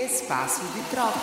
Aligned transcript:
Espaço 0.00 0.62
de 0.72 0.82
troca. 0.88 1.18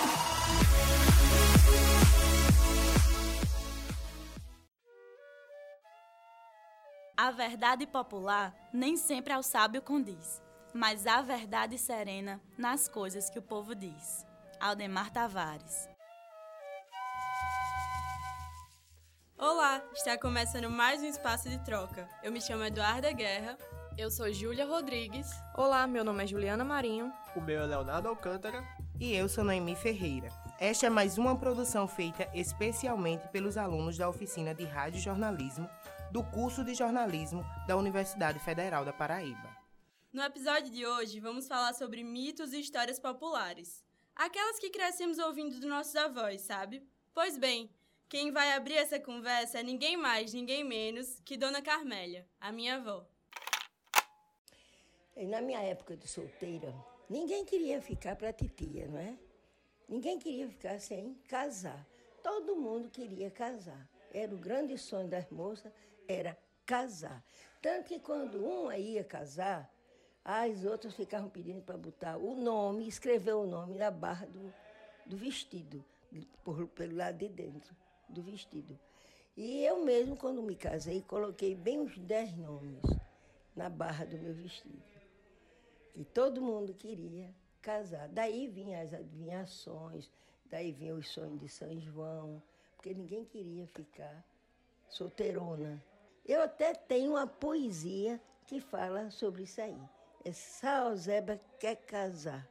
A 7.17 7.31
verdade 7.31 7.87
popular 7.87 8.53
nem 8.71 8.95
sempre 8.95 9.33
ao 9.33 9.41
sábio 9.41 9.81
condiz, 9.81 10.43
mas 10.75 11.07
a 11.07 11.23
verdade 11.23 11.75
serena 11.75 12.39
nas 12.55 12.87
coisas 12.87 13.31
que 13.31 13.39
o 13.39 13.41
povo 13.41 13.73
diz. 13.73 14.23
Aldemar 14.59 15.09
Tavares. 15.09 15.89
Olá, 19.39 19.81
está 19.91 20.15
começando 20.19 20.69
mais 20.69 21.01
um 21.01 21.07
espaço 21.07 21.49
de 21.49 21.57
troca. 21.65 22.07
Eu 22.21 22.31
me 22.31 22.39
chamo 22.39 22.63
Eduarda 22.63 23.11
Guerra. 23.11 23.57
Eu 23.97 24.11
sou 24.11 24.31
Júlia 24.31 24.63
Rodrigues. 24.63 25.27
Olá, 25.55 25.87
meu 25.87 26.03
nome 26.03 26.23
é 26.23 26.27
Juliana 26.27 26.63
Marinho. 26.63 27.11
O 27.35 27.41
meu 27.41 27.63
é 27.63 27.65
Leonardo 27.65 28.07
Alcântara. 28.07 28.63
E 28.99 29.11
eu 29.15 29.27
sou 29.27 29.43
Noemi 29.43 29.75
Ferreira. 29.75 30.29
Esta 30.59 30.85
é 30.85 30.89
mais 30.89 31.17
uma 31.17 31.35
produção 31.35 31.87
feita 31.87 32.29
especialmente 32.31 33.27
pelos 33.29 33.57
alunos 33.57 33.97
da 33.97 34.07
oficina 34.07 34.53
de 34.53 34.65
Rádio 34.65 35.01
Jornalismo 35.01 35.67
do 36.11 36.23
curso 36.23 36.63
de 36.63 36.75
jornalismo 36.75 37.43
da 37.67 37.75
Universidade 37.75 38.37
Federal 38.37 38.85
da 38.85 38.93
Paraíba. 38.93 39.57
No 40.13 40.21
episódio 40.21 40.69
de 40.69 40.85
hoje, 40.85 41.19
vamos 41.19 41.47
falar 41.47 41.73
sobre 41.73 42.03
mitos 42.03 42.53
e 42.53 42.59
histórias 42.59 42.99
populares. 42.99 43.83
Aquelas 44.15 44.59
que 44.59 44.69
crescemos 44.69 45.17
ouvindo 45.17 45.59
dos 45.59 45.67
nossos 45.67 45.95
avós, 45.95 46.41
sabe? 46.41 46.87
Pois 47.15 47.35
bem, 47.35 47.67
quem 48.07 48.31
vai 48.31 48.53
abrir 48.53 48.75
essa 48.75 48.99
conversa 48.99 49.59
é 49.59 49.63
ninguém 49.63 49.97
mais, 49.97 50.33
ninguém 50.33 50.63
menos 50.63 51.19
que 51.25 51.35
Dona 51.35 51.63
Carmélia, 51.63 52.27
a 52.39 52.51
minha 52.51 52.75
avó. 52.75 53.03
Na 55.25 55.41
minha 55.41 55.59
época 55.63 55.97
de 55.97 56.07
solteira, 56.07 56.71
ninguém 57.09 57.43
queria 57.43 57.81
ficar 57.81 58.15
para 58.15 58.31
titia, 58.31 58.87
não 58.87 58.99
é? 58.99 59.17
Ninguém 59.89 60.19
queria 60.19 60.47
ficar 60.47 60.79
sem 60.79 61.15
casar. 61.27 61.87
Todo 62.21 62.55
mundo 62.55 62.87
queria 62.91 63.31
casar. 63.31 63.89
Era 64.13 64.35
o 64.35 64.37
grande 64.37 64.77
sonho 64.77 65.07
das 65.07 65.27
moças, 65.31 65.71
era 66.07 66.37
casar. 66.67 67.23
Tanto 67.63 67.85
que 67.85 67.99
quando 67.99 68.45
uma 68.45 68.77
ia 68.77 69.03
casar, 69.03 69.73
as 70.23 70.63
outras 70.63 70.93
ficavam 70.93 71.29
pedindo 71.29 71.63
para 71.63 71.77
botar 71.77 72.17
o 72.17 72.35
nome, 72.35 72.87
escrever 72.87 73.33
o 73.33 73.47
nome 73.47 73.75
na 73.75 73.89
barra 73.89 74.27
do, 74.27 74.53
do 75.03 75.17
vestido, 75.17 75.83
por, 76.43 76.67
pelo 76.67 76.95
lado 76.95 77.17
de 77.17 77.27
dentro 77.27 77.75
do 78.07 78.21
vestido. 78.21 78.77
E 79.35 79.63
eu 79.65 79.83
mesmo, 79.83 80.15
quando 80.15 80.43
me 80.43 80.55
casei, 80.55 81.01
coloquei 81.01 81.55
bem 81.55 81.79
uns 81.79 81.97
dez 81.97 82.37
nomes 82.37 82.83
na 83.55 83.67
barra 83.67 84.05
do 84.05 84.15
meu 84.19 84.35
vestido 84.35 84.96
que 85.97 86.05
todo 86.05 86.39
mundo 86.39 86.75
queria 86.75 87.33
casar. 87.59 88.07
Daí 88.09 88.47
vinham 88.47 88.79
as 88.79 88.93
adivinhações, 88.93 90.11
daí 90.45 90.71
vinham 90.71 90.99
os 90.99 91.09
sonhos 91.09 91.39
de 91.39 91.49
São 91.49 91.75
João, 91.79 92.39
porque 92.75 92.93
ninguém 92.93 93.25
queria 93.25 93.65
ficar 93.65 94.23
solteirona. 94.87 95.83
Eu 96.23 96.43
até 96.43 96.75
tenho 96.75 97.13
uma 97.13 97.25
poesia 97.25 98.21
que 98.45 98.61
fala 98.61 99.09
sobre 99.09 99.41
isso 99.41 99.59
aí. 99.59 99.81
É 100.23 100.31
Saozeba 100.31 101.41
quer 101.59 101.77
casar. 101.77 102.47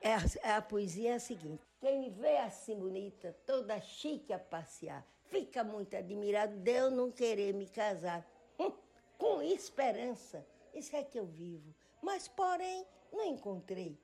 É 0.00 0.14
a, 0.14 0.20
é 0.44 0.52
a 0.52 0.62
poesia 0.62 1.10
é 1.10 1.14
a 1.14 1.20
seguinte: 1.20 1.66
quem 1.80 1.98
me 1.98 2.10
vê 2.10 2.36
assim 2.36 2.78
bonita, 2.78 3.36
toda 3.44 3.80
chique 3.80 4.32
a 4.32 4.38
passear, 4.38 5.04
fica 5.24 5.64
muito 5.64 5.96
admirado 5.96 6.56
de 6.58 6.70
eu 6.70 6.92
não 6.92 7.10
querer 7.10 7.54
me 7.54 7.66
casar. 7.66 8.24
Hum, 8.56 8.70
com 9.18 9.42
esperança, 9.42 10.46
isso 10.72 10.94
é 10.94 11.02
que 11.02 11.18
eu 11.18 11.26
vivo 11.26 11.74
mas 12.02 12.28
porém 12.28 12.84
não 13.12 13.24
encontrei. 13.24 13.98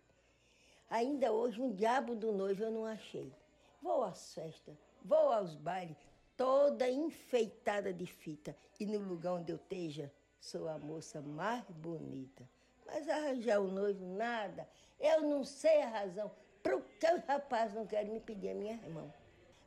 Ainda 0.89 1.33
hoje 1.33 1.61
um 1.61 1.75
diabo 1.75 2.15
do 2.15 2.33
noivo 2.33 2.63
eu 2.63 2.71
não 2.71 2.87
achei. 2.87 3.35
Vou 3.83 4.05
às 4.05 4.33
festas, 4.33 4.77
vou 5.03 5.33
aos 5.33 5.55
bailes, 5.55 5.99
toda 6.37 6.89
enfeitada 6.89 7.93
de 7.93 8.07
fita, 8.07 8.57
e 8.81 8.87
no 8.87 9.01
lugar 9.01 9.35
onde 9.35 9.53
eu 9.53 9.57
esteja, 9.57 10.11
sou 10.41 10.69
a 10.69 10.79
moça 10.79 11.21
mais 11.21 11.65
bonita. 11.71 12.49
Mas 12.87 13.09
arranjar 13.09 13.61
o 13.61 13.71
noivo, 13.71 14.05
nada. 14.07 14.67
Eu 14.99 15.23
não 15.23 15.45
sei 15.45 15.83
a 15.83 15.89
razão 15.89 16.31
por 16.63 16.83
que 16.99 17.07
os 17.13 17.23
rapazes 17.25 17.75
não 17.75 17.87
querem 17.87 18.13
me 18.13 18.21
pedir 18.21 18.51
a 18.51 18.55
minha 18.55 18.75
irmã. 18.75 19.13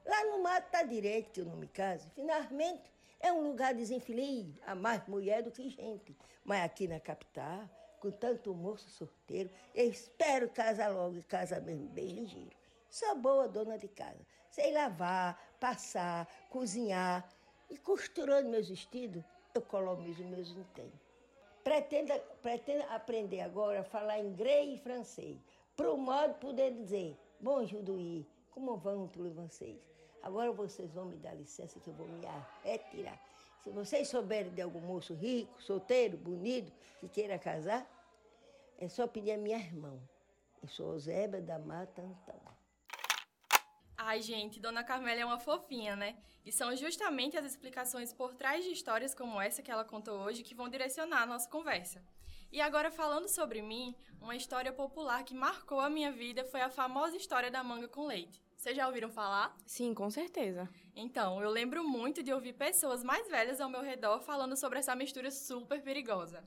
Lá 0.06 0.26
no 0.26 0.42
mato 0.42 0.66
está 0.66 0.84
direito 0.84 1.30
que 1.30 1.42
eu 1.42 1.46
não 1.46 1.56
me 1.56 1.68
caso. 1.68 2.10
Finalmente, 2.16 2.92
é 3.20 3.32
um 3.32 3.44
lugar 3.44 3.74
desinfeliz, 3.74 4.60
há 4.66 4.74
mais 4.74 5.06
mulher 5.08 5.44
do 5.44 5.52
que 5.52 5.70
gente. 5.70 6.18
Mas 6.44 6.66
aqui 6.66 6.88
na 6.88 7.00
capital, 7.00 7.70
com 8.02 8.12
tanto 8.12 8.54
moço 8.54 8.90
sorteiro. 8.90 9.50
Eu 9.74 9.90
espero 9.90 10.50
casar 10.50 10.90
logo 10.90 11.18
e 11.18 11.24
casar 11.24 11.62
mesmo 11.62 11.88
bem 11.90 12.08
ligeiro. 12.08 12.52
Sou 12.90 13.16
boa 13.16 13.48
dona 13.48 13.78
de 13.78 13.88
casa. 13.88 14.20
Sei 14.50 14.74
lavar, 14.74 15.40
passar, 15.60 16.28
cozinhar. 16.50 17.30
E 17.70 17.78
costurando 17.78 18.50
meus 18.50 18.68
vestidos, 18.68 19.24
eu 19.54 19.62
colonizo 19.62 20.26
meus 20.26 20.50
entendo. 20.50 21.00
Pretendo, 21.64 22.12
pretendo 22.42 22.84
aprender 22.90 23.42
agora 23.42 23.80
a 23.80 23.84
falar 23.84 24.20
inglês 24.20 24.74
e 24.74 24.84
francês, 24.84 25.38
para 25.78 25.94
o 25.94 25.96
modo 25.96 26.34
poder 26.34 26.74
dizer, 26.74 27.16
bom 27.40 27.64
Juduí, 27.66 28.28
como 28.50 28.76
vão 28.76 29.08
tudo 29.08 29.32
vocês? 29.32 29.80
Agora 30.24 30.52
vocês 30.52 30.92
vão 30.92 31.06
me 31.06 31.16
dar 31.18 31.34
licença 31.36 31.80
que 31.80 31.88
eu 31.88 31.94
vou 31.94 32.08
me 32.08 32.28
retirar. 32.64 33.20
Se 33.64 33.70
vocês 33.70 34.08
souberem 34.08 34.52
de 34.52 34.62
algum 34.62 34.82
moço 34.82 35.14
rico, 35.14 35.62
solteiro, 35.62 36.18
bonito, 36.18 36.72
que 37.00 37.08
queira 37.08 37.38
casar, 37.38 37.88
é 38.80 38.90
só 38.90 39.06
pedir 39.06 39.34
a 39.34 39.38
minha 39.38 39.58
irmã. 39.58 40.00
Eu 40.64 40.68
sou 40.68 40.98
Zéba 40.98 41.40
da 41.40 41.60
Mata 41.60 42.02
Antão. 42.02 42.42
Ai, 43.96 44.20
gente, 44.20 44.60
Dona 44.60 44.84
Carmélia 44.84 45.22
é 45.22 45.26
uma 45.26 45.40
fofinha, 45.40 45.96
né? 45.96 46.18
E 46.44 46.52
são 46.52 46.76
justamente 46.76 47.38
as 47.38 47.46
explicações 47.46 48.12
por 48.12 48.34
trás 48.34 48.66
de 48.66 48.72
histórias 48.72 49.14
como 49.14 49.40
essa 49.40 49.62
que 49.62 49.70
ela 49.70 49.86
contou 49.86 50.22
hoje 50.22 50.42
que 50.42 50.56
vão 50.56 50.68
direcionar 50.68 51.22
a 51.22 51.28
nossa 51.28 51.48
conversa. 51.48 52.04
E 52.52 52.60
agora, 52.60 52.90
falando 52.90 53.28
sobre 53.28 53.62
mim, 53.62 53.96
uma 54.20 54.36
história 54.36 54.74
popular 54.74 55.24
que 55.24 55.36
marcou 55.36 55.80
a 55.80 55.90
minha 55.90 56.12
vida 56.12 56.44
foi 56.46 56.62
a 56.62 56.70
famosa 56.72 57.16
história 57.16 57.52
da 57.52 57.64
manga 57.64 57.88
com 57.88 58.08
leite. 58.08 58.42
Vocês 58.62 58.78
já 58.78 58.86
ouviram 58.86 59.10
falar? 59.10 59.58
Sim, 59.66 59.92
com 59.92 60.08
certeza. 60.12 60.70
Então, 60.96 61.42
eu 61.42 61.50
lembro 61.50 61.84
muito 61.84 62.22
de 62.22 62.32
ouvir 62.32 62.54
pessoas 62.54 63.04
mais 63.04 63.28
velhas 63.28 63.60
ao 63.60 63.68
meu 63.68 63.82
redor 63.82 64.20
falando 64.22 64.56
sobre 64.56 64.78
essa 64.78 64.96
mistura 64.96 65.32
super 65.32 65.82
perigosa. 65.82 66.44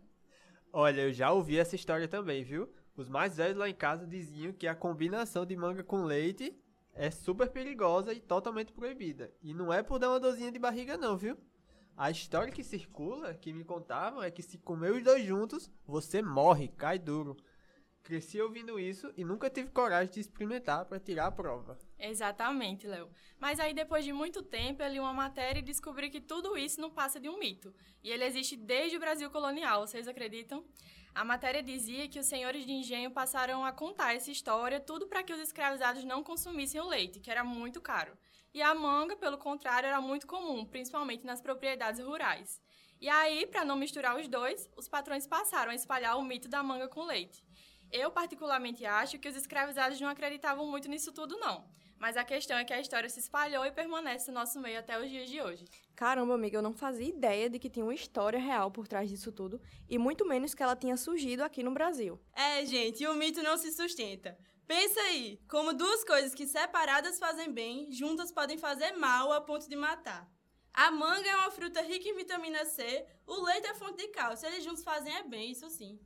Olha, 0.72 1.00
eu 1.00 1.12
já 1.12 1.32
ouvi 1.32 1.58
essa 1.58 1.74
história 1.74 2.06
também, 2.06 2.44
viu? 2.44 2.72
Os 2.96 3.08
mais 3.08 3.36
velhos 3.36 3.56
lá 3.56 3.68
em 3.68 3.74
casa 3.74 4.06
diziam 4.06 4.52
que 4.52 4.68
a 4.68 4.76
combinação 4.76 5.44
de 5.44 5.56
manga 5.56 5.82
com 5.82 6.04
leite 6.04 6.56
é 6.92 7.10
super 7.10 7.50
perigosa 7.50 8.12
e 8.12 8.20
totalmente 8.20 8.72
proibida. 8.72 9.34
E 9.42 9.52
não 9.52 9.72
é 9.72 9.82
por 9.82 9.98
dar 9.98 10.10
uma 10.10 10.20
dorzinha 10.20 10.52
de 10.52 10.58
barriga 10.60 10.96
não, 10.96 11.16
viu? 11.16 11.36
A 11.96 12.12
história 12.12 12.52
que 12.52 12.62
circula, 12.62 13.34
que 13.34 13.52
me 13.52 13.64
contavam, 13.64 14.22
é 14.22 14.30
que 14.30 14.40
se 14.40 14.56
comer 14.58 14.92
os 14.92 15.02
dois 15.02 15.24
juntos, 15.26 15.68
você 15.84 16.22
morre, 16.22 16.68
cai 16.68 16.96
duro. 16.96 17.36
Cresci 18.04 18.38
ouvindo 18.38 18.78
isso 18.78 19.10
e 19.16 19.24
nunca 19.24 19.48
tive 19.48 19.70
coragem 19.70 20.12
de 20.12 20.20
experimentar 20.20 20.84
para 20.84 21.00
tirar 21.00 21.26
a 21.26 21.32
prova. 21.32 21.78
Exatamente, 21.98 22.86
Léo. 22.86 23.08
Mas 23.40 23.58
aí, 23.58 23.72
depois 23.72 24.04
de 24.04 24.12
muito 24.12 24.42
tempo, 24.42 24.82
eu 24.82 24.92
li 24.92 25.00
uma 25.00 25.14
matéria 25.14 25.60
e 25.60 25.62
descobri 25.62 26.10
que 26.10 26.20
tudo 26.20 26.54
isso 26.58 26.82
não 26.82 26.90
passa 26.90 27.18
de 27.18 27.30
um 27.30 27.38
mito. 27.38 27.74
E 28.02 28.10
ele 28.10 28.24
existe 28.24 28.56
desde 28.56 28.98
o 28.98 29.00
Brasil 29.00 29.30
colonial, 29.30 29.86
vocês 29.86 30.06
acreditam? 30.06 30.62
A 31.14 31.24
matéria 31.24 31.62
dizia 31.62 32.06
que 32.06 32.18
os 32.18 32.26
senhores 32.26 32.66
de 32.66 32.72
engenho 32.72 33.10
passaram 33.10 33.64
a 33.64 33.72
contar 33.72 34.14
essa 34.14 34.30
história 34.30 34.78
tudo 34.78 35.06
para 35.06 35.22
que 35.22 35.32
os 35.32 35.40
escravizados 35.40 36.04
não 36.04 36.22
consumissem 36.22 36.82
o 36.82 36.86
leite, 36.86 37.20
que 37.20 37.30
era 37.30 37.42
muito 37.42 37.80
caro. 37.80 38.18
E 38.52 38.60
a 38.60 38.74
manga, 38.74 39.16
pelo 39.16 39.38
contrário, 39.38 39.86
era 39.86 40.00
muito 40.02 40.26
comum, 40.26 40.66
principalmente 40.66 41.24
nas 41.24 41.40
propriedades 41.40 42.04
rurais. 42.04 42.60
E 43.00 43.08
aí, 43.08 43.46
para 43.46 43.64
não 43.64 43.76
misturar 43.76 44.18
os 44.18 44.28
dois, 44.28 44.68
os 44.76 44.88
patrões 44.88 45.26
passaram 45.26 45.72
a 45.72 45.74
espalhar 45.74 46.18
o 46.18 46.22
mito 46.22 46.48
da 46.48 46.62
manga 46.62 46.88
com 46.88 47.04
leite. 47.04 47.44
Eu, 47.94 48.10
particularmente, 48.10 48.84
acho 48.84 49.20
que 49.20 49.28
os 49.28 49.36
escravizados 49.36 50.00
não 50.00 50.08
acreditavam 50.08 50.66
muito 50.66 50.88
nisso 50.88 51.12
tudo, 51.12 51.38
não. 51.38 51.64
Mas 51.96 52.16
a 52.16 52.24
questão 52.24 52.58
é 52.58 52.64
que 52.64 52.72
a 52.72 52.80
história 52.80 53.08
se 53.08 53.20
espalhou 53.20 53.64
e 53.64 53.70
permanece 53.70 54.32
no 54.32 54.40
nosso 54.40 54.58
meio 54.58 54.80
até 54.80 55.00
os 55.00 55.08
dias 55.08 55.30
de 55.30 55.40
hoje. 55.40 55.64
Caramba, 55.94 56.34
amiga, 56.34 56.58
eu 56.58 56.62
não 56.62 56.72
fazia 56.72 57.08
ideia 57.08 57.48
de 57.48 57.56
que 57.56 57.70
tinha 57.70 57.84
uma 57.84 57.94
história 57.94 58.40
real 58.40 58.68
por 58.68 58.88
trás 58.88 59.08
disso 59.08 59.30
tudo, 59.30 59.62
e 59.88 59.96
muito 59.96 60.26
menos 60.26 60.54
que 60.54 60.62
ela 60.64 60.74
tinha 60.74 60.96
surgido 60.96 61.44
aqui 61.44 61.62
no 61.62 61.70
Brasil. 61.70 62.20
É, 62.32 62.66
gente, 62.66 63.04
e 63.04 63.06
o 63.06 63.14
mito 63.14 63.44
não 63.44 63.56
se 63.56 63.70
sustenta. 63.70 64.36
Pensa 64.66 65.00
aí, 65.02 65.40
como 65.48 65.72
duas 65.72 66.02
coisas 66.02 66.34
que 66.34 66.48
separadas 66.48 67.20
fazem 67.20 67.52
bem, 67.52 67.92
juntas 67.92 68.32
podem 68.32 68.58
fazer 68.58 68.90
mal 68.94 69.30
a 69.32 69.40
ponto 69.40 69.68
de 69.68 69.76
matar. 69.76 70.28
A 70.72 70.90
manga 70.90 71.28
é 71.28 71.36
uma 71.36 71.52
fruta 71.52 71.80
rica 71.80 72.08
em 72.08 72.16
vitamina 72.16 72.64
C, 72.64 73.06
o 73.24 73.40
leite 73.44 73.68
é 73.68 73.74
fonte 73.74 73.98
de 73.98 74.08
cálcio, 74.08 74.48
eles 74.48 74.64
juntos 74.64 74.82
fazem 74.82 75.14
é 75.14 75.22
bem, 75.22 75.52
isso 75.52 75.70
sim. 75.70 76.00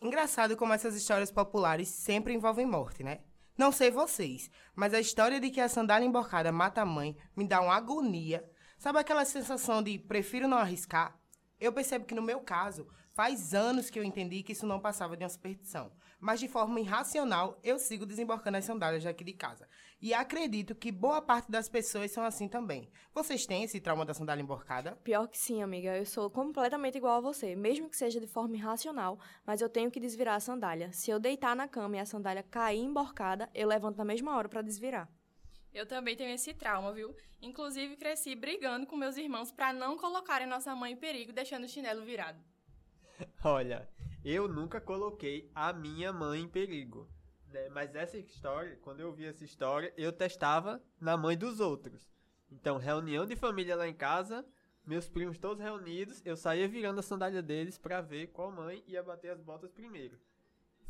Engraçado 0.00 0.56
como 0.56 0.72
essas 0.72 0.94
histórias 0.94 1.30
populares 1.30 1.88
sempre 1.88 2.32
envolvem 2.32 2.66
morte, 2.66 3.02
né? 3.02 3.20
Não 3.56 3.72
sei 3.72 3.90
vocês, 3.90 4.50
mas 4.74 4.94
a 4.94 5.00
história 5.00 5.40
de 5.40 5.50
que 5.50 5.60
a 5.60 5.68
sandália 5.68 6.06
emborcada 6.06 6.52
mata 6.52 6.82
a 6.82 6.86
mãe 6.86 7.16
me 7.36 7.46
dá 7.46 7.60
uma 7.60 7.74
agonia. 7.74 8.48
Sabe 8.78 9.00
aquela 9.00 9.24
sensação 9.24 9.82
de 9.82 9.98
prefiro 9.98 10.46
não 10.46 10.58
arriscar? 10.58 11.18
Eu 11.58 11.72
percebo 11.72 12.04
que 12.04 12.14
no 12.14 12.22
meu 12.22 12.40
caso 12.40 12.86
Faz 13.18 13.52
anos 13.52 13.90
que 13.90 13.98
eu 13.98 14.04
entendi 14.04 14.44
que 14.44 14.52
isso 14.52 14.64
não 14.64 14.78
passava 14.78 15.16
de 15.16 15.24
uma 15.24 15.28
superstição. 15.28 15.90
Mas 16.20 16.40
de 16.40 16.48
forma 16.48 16.80
irracional, 16.80 17.58
eu 17.62 17.78
sigo 17.78 18.04
desembarcando 18.04 18.56
as 18.56 18.64
sandálias 18.64 19.04
daqui 19.04 19.22
de 19.22 19.32
casa. 19.32 19.68
E 20.00 20.12
acredito 20.12 20.74
que 20.74 20.90
boa 20.90 21.22
parte 21.22 21.50
das 21.50 21.68
pessoas 21.68 22.10
são 22.10 22.24
assim 22.24 22.48
também. 22.48 22.90
Vocês 23.14 23.46
têm 23.46 23.62
esse 23.62 23.80
trauma 23.80 24.04
da 24.04 24.12
sandália 24.12 24.42
emborcada? 24.42 24.96
Pior 25.04 25.28
que 25.28 25.38
sim, 25.38 25.62
amiga. 25.62 25.96
Eu 25.96 26.04
sou 26.04 26.28
completamente 26.28 26.98
igual 26.98 27.18
a 27.18 27.20
você, 27.20 27.54
mesmo 27.54 27.88
que 27.88 27.96
seja 27.96 28.20
de 28.20 28.26
forma 28.26 28.56
irracional, 28.56 29.18
mas 29.46 29.60
eu 29.60 29.68
tenho 29.68 29.90
que 29.90 30.00
desvirar 30.00 30.36
a 30.36 30.40
sandália. 30.40 30.92
Se 30.92 31.10
eu 31.10 31.20
deitar 31.20 31.54
na 31.54 31.68
cama 31.68 31.96
e 31.96 32.00
a 32.00 32.06
sandália 32.06 32.42
cair 32.42 32.80
emborcada, 32.80 33.48
eu 33.54 33.68
levanto 33.68 33.96
na 33.96 34.04
mesma 34.04 34.36
hora 34.36 34.48
para 34.48 34.62
desvirar. 34.62 35.08
Eu 35.72 35.86
também 35.86 36.16
tenho 36.16 36.30
esse 36.30 36.52
trauma, 36.54 36.92
viu? 36.92 37.14
Inclusive, 37.40 37.96
cresci 37.96 38.34
brigando 38.34 38.86
com 38.86 38.96
meus 38.96 39.16
irmãos 39.16 39.52
para 39.52 39.72
não 39.72 39.96
colocarem 39.96 40.46
nossa 40.46 40.74
mãe 40.74 40.92
em 40.92 40.96
perigo, 40.96 41.32
deixando 41.32 41.64
o 41.64 41.68
chinelo 41.68 42.04
virado. 42.04 42.42
Olha, 43.44 43.88
eu 44.30 44.46
nunca 44.46 44.78
coloquei 44.78 45.50
a 45.54 45.72
minha 45.72 46.12
mãe 46.12 46.42
em 46.42 46.48
perigo. 46.48 47.08
Né? 47.50 47.70
Mas 47.70 47.94
essa 47.94 48.18
história, 48.18 48.76
quando 48.82 49.00
eu 49.00 49.10
vi 49.10 49.24
essa 49.24 49.42
história, 49.42 49.90
eu 49.96 50.12
testava 50.12 50.82
na 51.00 51.16
mãe 51.16 51.36
dos 51.36 51.60
outros. 51.60 52.06
Então, 52.50 52.76
reunião 52.76 53.24
de 53.24 53.34
família 53.36 53.74
lá 53.74 53.88
em 53.88 53.94
casa, 53.94 54.44
meus 54.84 55.08
primos 55.08 55.38
todos 55.38 55.62
reunidos, 55.62 56.20
eu 56.26 56.36
saía 56.36 56.68
virando 56.68 57.00
a 57.00 57.02
sandália 57.02 57.42
deles 57.42 57.78
para 57.78 58.02
ver 58.02 58.26
qual 58.28 58.52
mãe 58.52 58.84
ia 58.86 59.02
bater 59.02 59.30
as 59.30 59.40
botas 59.40 59.72
primeiro. 59.72 60.18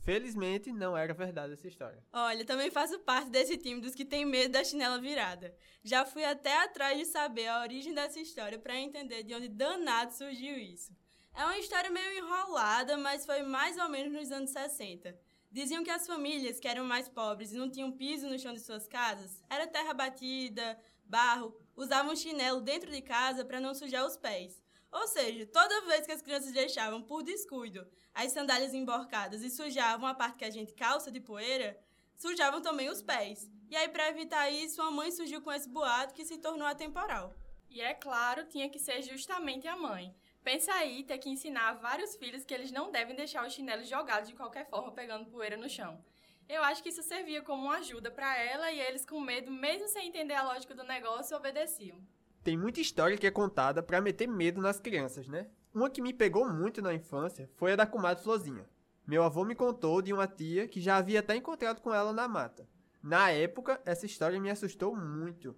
Felizmente, 0.01 0.73
não 0.73 0.97
era 0.97 1.15
verdade 1.15 1.53
essa 1.53 1.69
história. 1.69 2.03
Olha, 2.13 2.45
também 2.45 2.71
faço 2.71 2.99
parte 3.01 3.31
desse 3.31 3.57
time 3.57 3.81
dos 3.81 3.95
que 3.95 4.05
tem 4.05 4.25
medo 4.25 4.53
da 4.53 4.65
chinela 4.65 5.01
virada. 5.01 5.55
Já 5.85 6.05
fui 6.05 6.25
até 6.25 6.65
atrás 6.65 6.99
de 6.99 7.05
saber 7.05 7.47
a 7.47 7.61
origem 7.61 7.95
dessa 7.95 8.19
história 8.19 8.59
para 8.59 8.77
entender 8.77 9.23
de 9.23 9.35
onde 9.35 9.49
danado 9.49 10.13
surgiu 10.13 10.57
isso. 10.57 10.93
É 11.39 11.45
uma 11.45 11.57
história 11.57 11.89
meio 11.89 12.19
enrolada, 12.19 12.97
mas 12.97 13.25
foi 13.25 13.43
mais 13.43 13.79
ou 13.79 13.89
menos 13.89 14.13
nos 14.13 14.33
anos 14.33 14.51
60. 14.51 15.17
Diziam 15.53 15.85
que 15.85 15.91
as 15.91 16.05
famílias 16.05 16.59
que 16.59 16.67
eram 16.67 16.85
mais 16.85 17.09
pobres 17.09 17.53
e 17.53 17.57
não 17.57 17.71
tinham 17.71 17.93
piso 17.93 18.29
no 18.29 18.37
chão 18.37 18.53
de 18.53 18.59
suas 18.59 18.89
casas, 18.89 19.41
era 19.49 19.65
terra 19.65 19.95
batida, 19.95 20.77
barro, 21.05 21.57
usavam 21.77 22.17
chinelo 22.17 22.61
dentro 22.61 22.91
de 22.91 23.01
casa 23.01 23.45
para 23.45 23.61
não 23.61 23.73
sujar 23.73 24.05
os 24.05 24.17
pés. 24.17 24.61
Ou 24.91 25.07
seja, 25.07 25.47
toda 25.47 25.87
vez 25.87 26.07
que 26.07 26.11
as 26.11 26.21
crianças 26.21 26.51
deixavam 26.51 27.01
por 27.01 27.23
descuido 27.23 27.87
as 28.13 28.33
sandálias 28.33 28.75
emborcadas 28.75 29.45
e 29.45 29.49
sujavam 29.49 30.09
a 30.09 30.15
parte 30.15 30.39
que 30.39 30.45
a 30.45 30.51
gente 30.51 30.75
calça 30.75 31.09
de 31.09 31.21
poeira, 31.21 31.79
sujavam 32.17 32.61
também 32.61 32.89
os 32.89 33.01
pés. 33.01 33.49
E 33.71 33.77
aí, 33.77 33.89
para 33.89 34.09
evitar 34.09 34.51
isso, 34.51 34.83
a 34.83 34.91
mãe 34.91 35.13
surgiu 35.13 35.41
com 35.41 35.53
esse 35.53 35.69
boato 35.69 36.15
que 36.15 36.25
se 36.25 36.39
tornou 36.39 36.67
atemporal. 36.67 37.33
E 37.71 37.81
é 37.81 37.95
claro, 37.95 38.45
tinha 38.49 38.69
que 38.69 38.81
ser 38.81 39.03
justamente 39.03 39.69
a 39.69 39.77
mãe. 39.77 40.13
Pensa 40.49 40.73
aí 40.73 41.05
ter 41.05 41.19
que 41.19 41.29
ensinar 41.29 41.69
a 41.69 41.75
vários 41.75 42.17
filhos 42.17 42.43
que 42.43 42.55
eles 42.55 42.73
não 42.73 42.91
devem 42.91 43.15
deixar 43.15 43.47
os 43.47 43.53
chinelos 43.53 43.87
jogados 43.87 44.31
de 44.31 44.35
qualquer 44.35 44.67
forma, 44.67 44.91
pegando 44.91 45.29
poeira 45.29 45.59
no 45.59 45.69
chão. 45.69 46.03
Eu 46.49 46.65
acho 46.65 46.83
que 46.83 46.89
isso 46.89 47.03
servia 47.03 47.43
como 47.43 47.65
uma 47.65 47.77
ajuda 47.77 48.11
para 48.11 48.35
ela 48.43 48.73
e 48.73 48.81
eles, 48.81 49.05
com 49.05 49.21
medo, 49.21 49.51
mesmo 49.51 49.87
sem 49.89 50.09
entender 50.09 50.33
a 50.33 50.43
lógica 50.43 50.75
do 50.75 50.85
negócio, 50.85 51.37
obedeciam. 51.37 51.99
Tem 52.43 52.57
muita 52.57 52.81
história 52.81 53.19
que 53.19 53.27
é 53.27 53.31
contada 53.31 53.83
para 53.83 54.01
meter 54.01 54.27
medo 54.27 54.59
nas 54.59 54.81
crianças, 54.81 55.29
né? 55.29 55.51
Uma 55.75 55.91
que 55.91 56.01
me 56.01 56.15
pegou 56.15 56.51
muito 56.51 56.81
na 56.81 56.95
infância 56.95 57.51
foi 57.55 57.75
a 57.75 57.77
da 57.77 57.87
comadre 57.87 58.25
Flozinha. 58.25 58.67
Meu 59.07 59.25
avô 59.25 59.45
me 59.45 59.55
contou 59.55 60.01
de 60.01 60.15
uma 60.15 60.27
tia 60.27 60.67
que 60.67 60.81
já 60.81 60.97
havia 60.97 61.21
até 61.21 61.37
encontrado 61.37 61.83
com 61.83 61.93
ela 61.93 62.11
na 62.11 62.27
mata. 62.27 62.67
Na 63.03 63.31
época, 63.31 63.83
essa 63.85 64.07
história 64.07 64.41
me 64.41 64.49
assustou 64.49 64.97
muito 64.97 65.55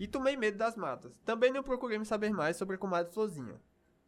e 0.00 0.08
tomei 0.08 0.36
medo 0.36 0.58
das 0.58 0.74
matas. 0.74 1.16
Também 1.24 1.52
não 1.52 1.62
procurei 1.62 1.96
me 1.96 2.04
saber 2.04 2.32
mais 2.32 2.56
sobre 2.56 2.74
a 2.74 2.78
comadre 2.78 3.12
Flozinha. 3.12 3.60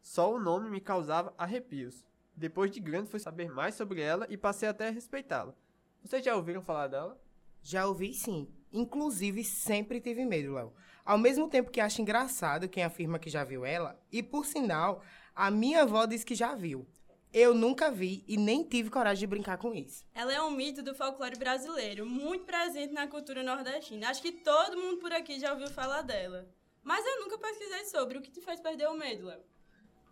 Só 0.05 0.31
o 0.31 0.39
nome 0.39 0.69
me 0.69 0.79
causava 0.79 1.33
arrepios. 1.35 2.05
Depois 2.35 2.69
de 2.69 2.79
grande 2.79 3.09
fui 3.09 3.19
saber 3.19 3.49
mais 3.51 3.73
sobre 3.73 4.01
ela 4.01 4.27
e 4.29 4.37
passei 4.37 4.69
até 4.69 4.87
a 4.87 4.91
respeitá-la. 4.91 5.55
Vocês 6.03 6.23
já 6.23 6.35
ouviram 6.35 6.61
falar 6.61 6.87
dela? 6.87 7.19
Já 7.63 7.87
ouvi 7.87 8.13
sim. 8.13 8.47
Inclusive, 8.71 9.43
sempre 9.43 9.99
tive 9.99 10.23
medo, 10.23 10.53
Léo. 10.53 10.71
Ao 11.03 11.17
mesmo 11.17 11.49
tempo 11.49 11.71
que 11.71 11.81
acho 11.81 12.03
engraçado 12.03 12.69
quem 12.69 12.83
afirma 12.83 13.17
que 13.17 13.31
já 13.31 13.43
viu 13.43 13.65
ela, 13.65 13.99
e 14.11 14.21
por 14.21 14.45
sinal, 14.45 15.01
a 15.35 15.49
minha 15.49 15.81
avó 15.81 16.05
diz 16.05 16.23
que 16.23 16.35
já 16.35 16.53
viu. 16.53 16.85
Eu 17.33 17.55
nunca 17.55 17.89
vi 17.89 18.23
e 18.27 18.37
nem 18.37 18.63
tive 18.63 18.91
coragem 18.91 19.21
de 19.21 19.27
brincar 19.27 19.57
com 19.57 19.73
isso. 19.73 20.05
Ela 20.13 20.31
é 20.31 20.39
um 20.39 20.51
mito 20.51 20.83
do 20.83 20.93
folclore 20.93 21.35
brasileiro, 21.35 22.05
muito 22.05 22.45
presente 22.45 22.93
na 22.93 23.07
cultura 23.07 23.41
nordestina. 23.41 24.11
Acho 24.11 24.21
que 24.21 24.31
todo 24.31 24.77
mundo 24.77 24.97
por 24.97 25.11
aqui 25.11 25.39
já 25.39 25.51
ouviu 25.51 25.67
falar 25.71 26.03
dela. 26.03 26.47
Mas 26.83 27.03
eu 27.03 27.21
nunca 27.21 27.39
pesquisei 27.39 27.85
sobre 27.85 28.19
o 28.19 28.21
que 28.21 28.29
te 28.29 28.39
fez 28.39 28.59
perder 28.59 28.87
o 28.87 28.95
medo, 28.95 29.25
Léo. 29.25 29.54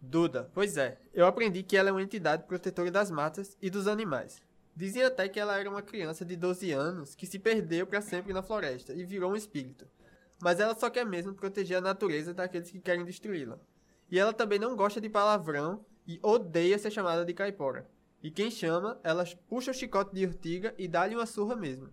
Duda, 0.06 0.52
pois 0.54 0.76
é. 0.76 0.98
Eu 1.14 1.26
aprendi 1.26 1.64
que 1.64 1.78
ela 1.78 1.88
é 1.88 1.92
uma 1.92 2.02
entidade 2.02 2.44
protetora 2.44 2.92
das 2.92 3.10
matas 3.10 3.58
e 3.62 3.70
dos 3.70 3.88
animais. 3.88 4.42
Dizem 4.76 5.02
até 5.02 5.30
que 5.30 5.40
ela 5.40 5.58
era 5.58 5.70
uma 5.70 5.82
criança 5.82 6.26
de 6.26 6.36
12 6.36 6.72
anos 6.72 7.16
que 7.16 7.26
se 7.26 7.40
perdeu 7.40 7.88
para 7.88 8.02
sempre 8.02 8.34
na 8.34 8.44
floresta 8.44 8.94
e 8.94 9.06
virou 9.06 9.32
um 9.32 9.36
espírito. 9.36 9.88
Mas 10.42 10.60
ela 10.60 10.76
só 10.76 10.90
quer 10.90 11.06
mesmo 11.06 11.34
proteger 11.34 11.78
a 11.78 11.82
natureza 11.82 12.34
daqueles 12.34 12.70
que 12.70 12.82
querem 12.82 13.06
destruí-la. 13.06 13.58
E 14.12 14.20
ela 14.20 14.34
também 14.34 14.60
não 14.60 14.76
gosta 14.76 15.00
de 15.00 15.08
palavrão 15.08 15.86
e 16.06 16.20
odeia 16.22 16.78
ser 16.78 16.92
chamada 16.92 17.24
de 17.24 17.34
caipora. 17.34 17.88
E 18.22 18.30
quem 18.30 18.52
chama, 18.52 19.00
ela 19.06 19.24
puxa 19.48 19.72
o 19.72 19.74
chicote 19.74 20.14
de 20.14 20.26
urtiga 20.26 20.76
e 20.78 20.86
dá-lhe 20.86 21.16
uma 21.16 21.26
surra 21.26 21.56
mesmo. 21.56 21.90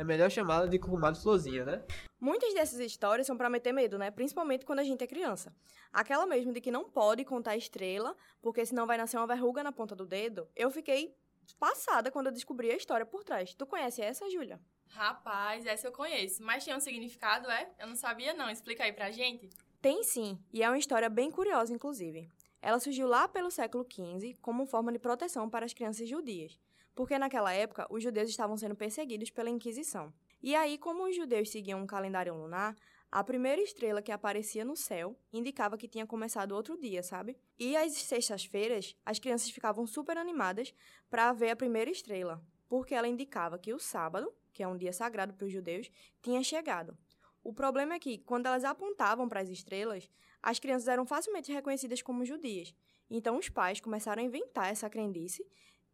É 0.00 0.04
melhor 0.04 0.30
chamá-la 0.30 0.64
de 0.64 0.78
comadre 0.78 1.20
Florzinha, 1.20 1.62
né? 1.62 1.84
Muitas 2.18 2.54
dessas 2.54 2.80
histórias 2.80 3.26
são 3.26 3.36
para 3.36 3.50
meter 3.50 3.70
medo, 3.70 3.98
né? 3.98 4.10
Principalmente 4.10 4.64
quando 4.64 4.78
a 4.78 4.82
gente 4.82 5.04
é 5.04 5.06
criança. 5.06 5.54
Aquela 5.92 6.24
mesmo 6.24 6.54
de 6.54 6.60
que 6.62 6.70
não 6.70 6.88
pode 6.88 7.22
contar 7.22 7.54
estrela, 7.54 8.16
porque 8.40 8.64
senão 8.64 8.86
vai 8.86 8.96
nascer 8.96 9.18
uma 9.18 9.26
verruga 9.26 9.62
na 9.62 9.72
ponta 9.72 9.94
do 9.94 10.06
dedo. 10.06 10.48
Eu 10.56 10.70
fiquei 10.70 11.14
passada 11.58 12.10
quando 12.10 12.28
eu 12.28 12.32
descobri 12.32 12.70
a 12.70 12.76
história 12.76 13.04
por 13.04 13.22
trás. 13.22 13.52
Tu 13.52 13.66
conhece 13.66 14.00
essa, 14.00 14.30
Júlia? 14.30 14.58
Rapaz, 14.88 15.66
essa 15.66 15.88
eu 15.88 15.92
conheço. 15.92 16.42
Mas 16.42 16.64
tinha 16.64 16.78
um 16.78 16.80
significado, 16.80 17.50
é? 17.50 17.70
Eu 17.78 17.86
não 17.86 17.94
sabia 17.94 18.32
não. 18.32 18.48
Explica 18.48 18.84
aí 18.84 18.94
pra 18.94 19.10
gente. 19.10 19.50
Tem 19.82 20.02
sim, 20.02 20.38
e 20.50 20.62
é 20.62 20.68
uma 20.70 20.78
história 20.78 21.10
bem 21.10 21.30
curiosa, 21.30 21.74
inclusive. 21.74 22.26
Ela 22.62 22.80
surgiu 22.80 23.06
lá 23.06 23.28
pelo 23.28 23.50
século 23.50 23.84
XV 23.84 24.34
como 24.40 24.64
forma 24.64 24.92
de 24.92 24.98
proteção 24.98 25.50
para 25.50 25.66
as 25.66 25.74
crianças 25.74 26.08
judias, 26.08 26.58
porque 26.94 27.18
naquela 27.18 27.52
época 27.52 27.86
os 27.90 28.02
judeus 28.02 28.28
estavam 28.28 28.56
sendo 28.56 28.74
perseguidos 28.74 29.30
pela 29.30 29.50
Inquisição. 29.50 30.12
E 30.42 30.54
aí, 30.54 30.78
como 30.78 31.04
os 31.04 31.14
judeus 31.14 31.50
seguiam 31.50 31.80
um 31.80 31.86
calendário 31.86 32.34
lunar, 32.34 32.74
a 33.12 33.24
primeira 33.24 33.60
estrela 33.60 34.00
que 34.00 34.12
aparecia 34.12 34.64
no 34.64 34.76
céu 34.76 35.18
indicava 35.32 35.76
que 35.76 35.88
tinha 35.88 36.06
começado 36.06 36.52
outro 36.52 36.78
dia, 36.78 37.02
sabe? 37.02 37.36
E 37.58 37.76
às 37.76 37.92
sextas-feiras, 37.92 38.96
as 39.04 39.18
crianças 39.18 39.50
ficavam 39.50 39.86
super 39.86 40.16
animadas 40.16 40.72
para 41.10 41.32
ver 41.32 41.50
a 41.50 41.56
primeira 41.56 41.90
estrela, 41.90 42.40
porque 42.68 42.94
ela 42.94 43.08
indicava 43.08 43.58
que 43.58 43.74
o 43.74 43.80
sábado, 43.80 44.32
que 44.52 44.62
é 44.62 44.68
um 44.68 44.76
dia 44.76 44.92
sagrado 44.92 45.34
para 45.34 45.44
os 45.44 45.52
judeus, 45.52 45.90
tinha 46.22 46.42
chegado. 46.42 46.96
O 47.42 47.52
problema 47.52 47.94
é 47.94 47.98
que, 47.98 48.18
quando 48.18 48.46
elas 48.46 48.64
apontavam 48.64 49.28
para 49.28 49.40
as 49.40 49.48
estrelas, 49.48 50.08
as 50.42 50.58
crianças 50.58 50.86
eram 50.86 51.04
facilmente 51.04 51.52
reconhecidas 51.52 52.02
como 52.02 52.24
judias. 52.24 52.74
Então, 53.10 53.36
os 53.36 53.48
pais 53.48 53.80
começaram 53.80 54.22
a 54.22 54.24
inventar 54.24 54.70
essa 54.70 54.88
crendice 54.88 55.44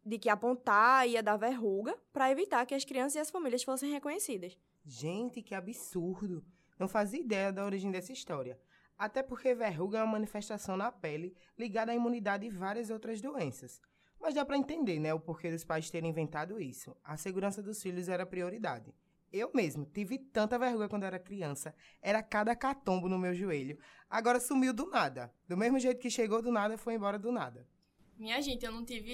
de 0.07 0.17
que 0.17 0.29
apontar 0.29 1.07
ia 1.07 1.21
dar 1.21 1.35
verruga 1.35 1.97
para 2.13 2.31
evitar 2.31 2.65
que 2.65 2.73
as 2.73 2.85
crianças 2.85 3.15
e 3.15 3.19
as 3.19 3.29
famílias 3.29 3.63
fossem 3.63 3.91
reconhecidas. 3.91 4.57
Gente, 4.85 5.41
que 5.41 5.53
absurdo! 5.53 6.45
Não 6.79 6.87
fazia 6.87 7.19
ideia 7.19 7.51
da 7.51 7.65
origem 7.65 7.91
dessa 7.91 8.13
história. 8.13 8.57
Até 8.97 9.21
porque 9.21 9.53
verruga 9.53 9.99
é 9.99 10.03
uma 10.03 10.13
manifestação 10.13 10.77
na 10.77 10.91
pele 10.91 11.35
ligada 11.57 11.91
à 11.91 11.95
imunidade 11.95 12.45
e 12.45 12.49
várias 12.49 12.89
outras 12.89 13.19
doenças. 13.19 13.81
Mas 14.19 14.33
dá 14.33 14.45
para 14.45 14.57
entender, 14.57 14.97
né, 14.97 15.13
o 15.13 15.19
porquê 15.19 15.51
dos 15.51 15.63
pais 15.63 15.89
terem 15.89 16.09
inventado 16.09 16.59
isso. 16.59 16.95
A 17.03 17.17
segurança 17.17 17.61
dos 17.61 17.81
filhos 17.81 18.07
era 18.07 18.25
prioridade. 18.25 18.95
Eu 19.31 19.51
mesmo 19.53 19.85
tive 19.85 20.17
tanta 20.17 20.57
vergonha 20.57 20.87
quando 20.87 21.03
era 21.03 21.19
criança. 21.19 21.75
Era 22.01 22.23
cada 22.23 22.55
catombo 22.55 23.09
no 23.09 23.19
meu 23.19 23.35
joelho. 23.35 23.77
Agora 24.09 24.39
sumiu 24.39 24.73
do 24.73 24.89
nada. 24.89 25.33
Do 25.47 25.57
mesmo 25.57 25.77
jeito 25.77 25.99
que 25.99 26.09
chegou 26.09 26.41
do 26.41 26.51
nada, 26.51 26.77
foi 26.77 26.93
embora 26.93 27.19
do 27.19 27.31
nada. 27.31 27.67
Minha 28.17 28.41
gente, 28.41 28.65
eu 28.65 28.71
não 28.71 28.83
tive 28.83 29.13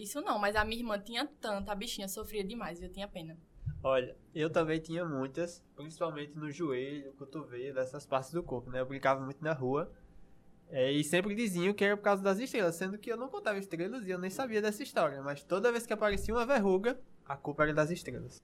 isso 0.00 0.20
não, 0.20 0.38
mas 0.38 0.54
a 0.54 0.64
minha 0.64 0.80
irmã 0.80 0.98
tinha 0.98 1.26
tanta, 1.40 1.72
a 1.72 1.74
bichinha 1.74 2.08
sofria 2.08 2.44
demais, 2.44 2.80
eu 2.80 2.88
tinha 2.88 3.08
pena. 3.08 3.36
Olha, 3.82 4.16
eu 4.34 4.48
também 4.48 4.80
tinha 4.80 5.04
muitas, 5.04 5.62
principalmente 5.74 6.34
no 6.36 6.50
joelho, 6.50 7.12
cotovelo, 7.14 7.78
essas 7.78 8.06
partes 8.06 8.32
do 8.32 8.42
corpo, 8.42 8.70
né? 8.70 8.80
Eu 8.80 8.86
brincava 8.86 9.20
muito 9.22 9.42
na 9.42 9.52
rua. 9.52 9.92
É, 10.70 10.90
e 10.90 11.04
sempre 11.04 11.34
diziam 11.34 11.74
que 11.74 11.84
era 11.84 11.96
por 11.96 12.02
causa 12.02 12.22
das 12.22 12.38
estrelas, 12.38 12.76
sendo 12.76 12.96
que 12.96 13.12
eu 13.12 13.16
não 13.16 13.28
contava 13.28 13.58
estrelas 13.58 14.06
e 14.06 14.10
eu 14.10 14.18
nem 14.18 14.30
sabia 14.30 14.62
dessa 14.62 14.82
história. 14.82 15.20
Mas 15.20 15.44
toda 15.44 15.70
vez 15.70 15.84
que 15.84 15.92
aparecia 15.92 16.32
uma 16.32 16.46
verruga, 16.46 16.98
a 17.26 17.36
culpa 17.36 17.64
era 17.64 17.74
das 17.74 17.90
estrelas. 17.90 18.42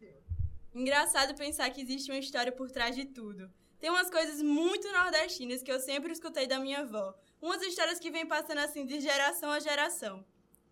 Engraçado 0.74 1.34
pensar 1.34 1.70
que 1.70 1.80
existe 1.80 2.10
uma 2.10 2.18
história 2.18 2.52
por 2.52 2.70
trás 2.70 2.94
de 2.94 3.06
tudo. 3.06 3.50
Tem 3.80 3.88
umas 3.88 4.10
coisas 4.10 4.42
muito 4.42 4.92
nordestinas 4.92 5.62
que 5.62 5.72
eu 5.72 5.80
sempre 5.80 6.12
escutei 6.12 6.46
da 6.46 6.60
minha 6.60 6.80
avó. 6.80 7.14
Umas 7.40 7.62
histórias 7.62 7.98
que 7.98 8.10
vêm 8.10 8.26
passando 8.26 8.58
assim 8.58 8.84
de 8.84 9.00
geração 9.00 9.50
a 9.50 9.58
geração. 9.58 10.22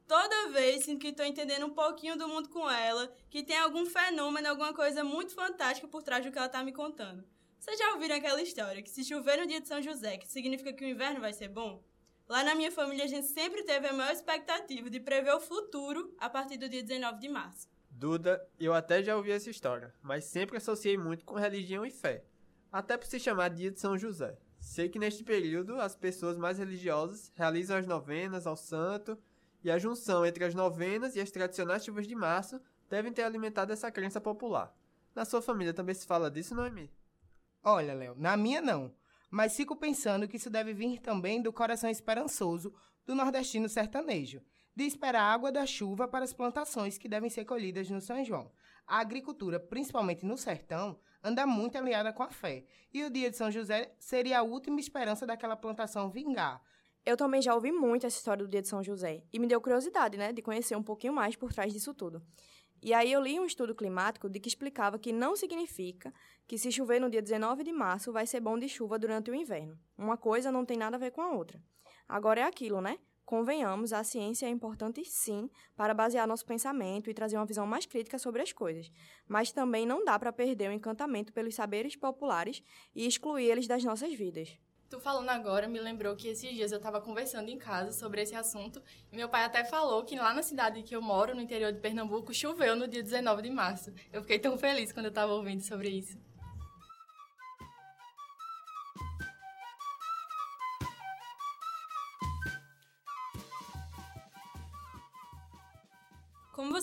Toda 0.07 0.51
vez 0.51 0.85
sinto 0.85 1.01
que 1.01 1.09
estou 1.09 1.25
entendendo 1.25 1.65
um 1.65 1.75
pouquinho 1.75 2.19
do 2.19 2.29
mundo 2.29 2.51
com 2.51 2.71
ela, 2.71 3.11
que 3.31 3.43
tem 3.43 3.57
algum 3.57 3.87
fenômeno, 3.87 4.49
alguma 4.49 4.75
coisa 4.75 5.03
muito 5.03 5.35
fantástica 5.35 5.89
por 5.89 6.03
trás 6.03 6.23
do 6.23 6.31
que 6.31 6.37
ela 6.37 6.49
está 6.49 6.63
me 6.63 6.71
contando. 6.71 7.25
Vocês 7.59 7.79
já 7.79 7.93
ouviram 7.95 8.17
aquela 8.17 8.43
história 8.43 8.83
que 8.83 8.91
se 8.91 9.03
chover 9.03 9.39
no 9.39 9.47
dia 9.47 9.61
de 9.61 9.69
São 9.69 9.83
José, 9.83 10.19
que 10.19 10.29
significa 10.29 10.73
que 10.75 10.85
o 10.85 10.89
inverno 10.89 11.21
vai 11.21 11.33
ser 11.33 11.49
bom? 11.49 11.83
Lá 12.29 12.45
na 12.45 12.55
minha 12.55 12.71
família, 12.71 13.07
a 13.07 13.09
gente 13.09 13.27
sempre 13.29 13.63
teve 13.63 13.89
a 13.89 13.93
maior 13.95 14.13
expectativa 14.13 14.91
de 14.91 15.01
prever 15.01 15.35
o 15.35 15.41
futuro 15.41 16.15
a 16.19 16.29
partir 16.29 16.59
do 16.59 16.69
dia 16.69 16.83
19 16.83 17.19
de 17.19 17.29
março. 17.29 17.69
Duda, 17.91 18.47
eu 18.61 18.75
até 18.75 19.03
já 19.03 19.17
ouvi 19.17 19.31
essa 19.31 19.49
história, 19.49 19.95
mas 20.03 20.25
sempre 20.25 20.59
associei 20.59 20.99
muito 20.99 21.25
com 21.25 21.35
religião 21.37 21.87
e 21.87 21.91
fé. 21.91 22.23
Até 22.71 22.99
por 22.99 23.07
se 23.07 23.19
chamar 23.19 23.49
Dia 23.49 23.71
de 23.71 23.81
São 23.81 23.97
José. 23.97 24.39
Sei 24.61 24.89
que 24.89 24.99
neste 24.99 25.25
período 25.25 25.81
as 25.81 25.97
pessoas 25.97 26.37
mais 26.37 26.59
religiosas 26.59 27.33
realizam 27.35 27.79
as 27.79 27.87
novenas 27.87 28.47
ao 28.47 28.57
santo 28.57 29.17
e 29.65 29.71
a 29.71 29.79
junção 29.79 30.27
entre 30.27 30.45
as 30.45 30.55
novenas 30.55 31.17
e 31.17 31.21
as 31.21 31.31
tradicionais 31.31 31.85
chuvas 31.85 32.07
de 32.07 32.15
março 32.15 32.61
devem 32.91 33.13
ter 33.13 33.23
alimentado 33.23 33.73
essa 33.73 33.91
crença 33.91 34.21
popular. 34.21 34.75
Na 35.15 35.25
sua 35.25 35.41
família 35.41 35.73
também 35.73 35.95
se 35.95 36.07
fala 36.07 36.31
disso, 36.31 36.55
Noemi? 36.55 36.93
Olha, 37.65 37.95
Léo, 37.95 38.15
na 38.17 38.37
minha 38.37 38.61
não. 38.61 38.95
Mas 39.31 39.57
fico 39.57 39.75
pensando 39.75 40.29
que 40.29 40.37
isso 40.37 40.51
deve 40.51 40.73
vir 40.75 41.01
também 41.01 41.41
do 41.41 41.53
coração 41.53 41.89
esperançoso 41.89 42.75
do 43.07 43.15
nordestino 43.15 43.69
sertanejo, 43.69 44.43
de 44.77 44.85
esperar 44.85 45.23
a 45.23 45.33
água 45.33 45.51
da 45.51 45.65
chuva 45.65 46.07
para 46.07 46.25
as 46.25 46.33
plantações 46.33 46.99
que 46.99 47.09
devem 47.09 47.31
ser 47.31 47.45
colhidas 47.45 47.89
no 47.89 48.01
São 48.01 48.23
João. 48.25 48.53
A 48.87 49.01
agricultura, 49.01 49.59
principalmente 49.59 50.25
no 50.25 50.37
sertão, 50.37 50.99
anda 51.23 51.47
muito 51.47 51.77
aliada 51.77 52.13
com 52.13 52.23
a 52.23 52.31
fé, 52.31 52.65
e 52.93 53.05
o 53.05 53.11
dia 53.11 53.31
de 53.31 53.37
São 53.37 53.51
José 53.51 53.95
seria 53.99 54.41
a 54.41 54.43
última 54.43 54.81
esperança 54.81 55.27
daquela 55.27 55.57
plantação 55.57 56.11
vingar. 56.11 56.63
Eu 57.05 57.17
também 57.17 57.41
já 57.41 57.55
ouvi 57.55 57.73
muito 57.73 58.07
essa 58.07 58.19
história 58.19 58.45
do 58.45 58.51
dia 58.51 58.63
de 58.63 58.69
São 58.69 58.83
José, 58.83 59.23
e 59.33 59.39
me 59.39 59.47
deu 59.47 59.61
curiosidade, 59.61 60.17
né, 60.17 60.33
de 60.33 60.43
conhecer 60.43 60.77
um 60.77 60.83
pouquinho 60.83 61.13
mais 61.13 61.37
por 61.37 61.53
trás 61.53 61.73
disso 61.73 61.95
tudo. 61.95 62.23
E 62.81 62.95
aí 62.95 63.13
eu 63.13 63.21
li 63.21 63.41
um 63.41 63.45
estudo 63.45 63.75
climático 63.75 64.29
de 64.29 64.39
que 64.39 64.49
explicava 64.49 64.99
que 64.99 65.13
não 65.13 65.35
significa 65.35 66.15
que 66.47 66.57
se 66.57 66.71
chover 66.71 67.01
no 67.01 67.11
dia 67.11 67.21
19 67.21 67.65
de 67.65 67.73
março 67.73 68.13
vai 68.13 68.25
ser 68.25 68.41
bom 68.41 68.57
de 68.57 68.69
chuva 68.69 68.99
durante 68.99 69.31
o 69.31 69.35
inverno. 69.35 69.77
Uma 69.97 70.17
coisa 70.17 70.53
não 70.53 70.65
tem 70.65 70.77
nada 70.77 70.97
a 70.97 70.99
ver 70.99 71.11
com 71.11 71.21
a 71.21 71.33
outra. 71.33 71.61
Agora 72.09 72.41
é 72.41 72.45
aquilo, 72.45 72.81
né? 72.81 72.99
Convenhamos, 73.29 73.93
a 73.93 74.03
ciência 74.03 74.47
é 74.47 74.49
importante 74.49 75.05
sim 75.05 75.51
para 75.77 75.93
basear 75.93 76.27
nosso 76.27 76.47
pensamento 76.47 77.11
e 77.11 77.13
trazer 77.13 77.37
uma 77.37 77.45
visão 77.45 77.67
mais 77.67 77.85
crítica 77.85 78.19
sobre 78.19 78.41
as 78.41 78.55
coisas, 78.55 78.91
mas 79.29 79.53
também 79.53 79.85
não 79.85 80.03
dá 80.03 80.19
para 80.19 80.33
perder 80.33 80.71
o 80.71 80.73
encantamento 80.73 81.31
pelos 81.31 81.55
saberes 81.55 81.95
populares 81.95 82.63
e 82.95 83.07
excluir 83.07 83.51
eles 83.51 83.67
das 83.67 83.85
nossas 83.85 84.15
vidas. 84.15 84.57
Tu 84.89 84.99
falando 84.99 85.29
agora 85.29 85.69
me 85.69 85.79
lembrou 85.79 86.17
que 86.17 86.29
esses 86.29 86.55
dias 86.55 86.73
eu 86.73 86.79
estava 86.79 87.03
conversando 87.03 87.51
em 87.51 87.59
casa 87.59 87.93
sobre 87.93 88.23
esse 88.23 88.35
assunto 88.35 88.83
e 89.13 89.17
meu 89.17 89.29
pai 89.29 89.45
até 89.45 89.63
falou 89.63 90.03
que 90.05 90.17
lá 90.17 90.33
na 90.33 90.43
cidade 90.43 90.83
que 90.83 90.97
eu 90.97 91.03
moro, 91.03 91.35
no 91.35 91.43
interior 91.43 91.71
de 91.71 91.81
Pernambuco, 91.81 92.33
choveu 92.33 92.75
no 92.75 92.89
dia 92.89 93.03
19 93.03 93.43
de 93.43 93.51
março. 93.51 93.93
Eu 94.11 94.23
fiquei 94.23 94.39
tão 94.39 94.57
feliz 94.57 94.91
quando 94.91 95.05
eu 95.05 95.11
estava 95.11 95.35
ouvindo 95.35 95.61
sobre 95.61 95.91
isso. 95.91 96.17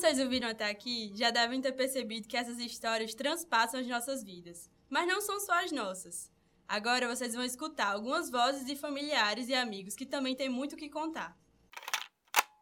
Vocês 0.06 0.20
ouviram 0.20 0.50
até 0.50 0.70
aqui, 0.70 1.12
já 1.16 1.32
devem 1.32 1.60
ter 1.60 1.72
percebido 1.72 2.28
que 2.28 2.38
essas 2.38 2.60
histórias 2.60 3.16
transpassam 3.16 3.80
as 3.80 3.88
nossas 3.88 4.24
vidas. 4.24 4.70
Mas 4.88 5.08
não 5.08 5.20
são 5.20 5.40
só 5.40 5.64
as 5.64 5.72
nossas. 5.72 6.32
Agora 6.68 7.08
vocês 7.08 7.34
vão 7.34 7.44
escutar 7.44 7.88
algumas 7.88 8.30
vozes 8.30 8.64
de 8.68 8.76
familiares 8.76 9.50
e 9.50 9.56
amigos 9.56 9.96
que 9.96 10.06
também 10.06 10.36
têm 10.36 10.48
muito 10.48 10.74
o 10.74 10.78
que 10.78 10.90
contar. 10.90 11.36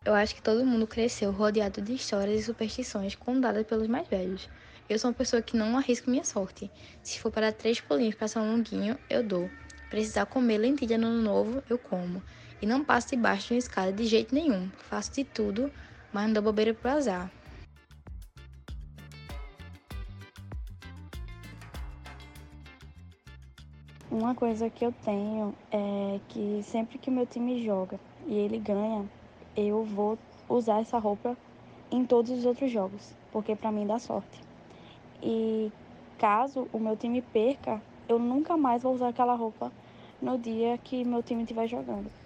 Eu 0.06 0.14
acho 0.14 0.36
que 0.36 0.42
todo 0.42 0.66
mundo 0.66 0.88
cresceu 0.88 1.32
rodeado 1.32 1.82
de 1.82 1.96
histórias 1.96 2.40
e 2.40 2.44
superstições 2.46 3.14
contadas 3.14 3.68
pelos 3.68 3.90
mais 3.90 4.08
velhos. 4.08 4.50
Eu 4.88 4.98
sou 4.98 5.10
uma 5.10 5.16
pessoa 5.16 5.42
que 5.42 5.58
não 5.58 5.78
arrisco 5.78 6.10
minha 6.10 6.24
sorte. 6.24 6.72
Se 7.02 7.20
for 7.20 7.30
para 7.30 7.52
três 7.52 7.82
pulinhos 7.82 8.16
passar 8.16 8.42
um 8.42 8.54
longuinho, 8.54 8.98
eu 9.10 9.22
dou. 9.22 9.50
Precisar 9.90 10.28
comer 10.28 10.60
lentilha 10.60 10.98
no 10.98 11.08
ano 11.08 11.22
novo, 11.22 11.64
eu 11.70 11.78
como. 11.78 12.24
E 12.62 12.66
não 12.66 12.86
passo 12.86 13.10
debaixo 13.10 13.48
de 13.48 13.56
uma 13.56 13.60
escada 13.60 13.92
de 13.92 14.06
jeito 14.06 14.34
nenhum. 14.34 14.72
Faço 14.90 15.12
de 15.12 15.26
tudo 15.26 15.70
mas 16.14 16.28
não 16.28 16.34
dou 16.34 16.44
bobeira 16.44 16.74
pro 16.74 16.92
azar. 16.92 17.30
Uma 24.12 24.36
coisa 24.36 24.70
que 24.70 24.86
eu 24.86 24.92
tenho 25.04 25.56
é 25.72 26.20
que 26.30 26.62
sempre 26.62 27.00
que 27.00 27.10
o 27.10 27.12
meu 27.12 27.26
time 27.26 27.66
joga 27.66 28.00
e 28.28 28.36
ele 28.36 28.60
ganha, 28.60 29.10
eu 29.58 29.84
vou 29.84 30.20
usar 30.48 30.82
essa 30.82 31.00
roupa 31.00 31.36
em 31.92 32.06
todos 32.06 32.30
os 32.32 32.46
outros 32.46 32.72
jogos, 32.72 33.16
porque 33.32 33.56
para 33.56 33.72
mim 33.72 33.88
dá 33.88 33.98
sorte. 33.98 34.40
E 35.22 35.72
caso 36.20 36.68
o 36.72 36.78
meu 36.78 36.96
time 36.96 37.24
perca, 37.24 37.82
eu 38.08 38.20
nunca 38.20 38.56
mais 38.56 38.84
vou 38.84 38.94
usar 38.94 39.08
aquela 39.08 39.34
roupa 39.34 39.72
no 40.22 40.38
dia 40.38 40.78
que 40.78 41.04
meu 41.04 41.24
time 41.24 41.42
estiver 41.42 41.66
jogando. 41.66 42.23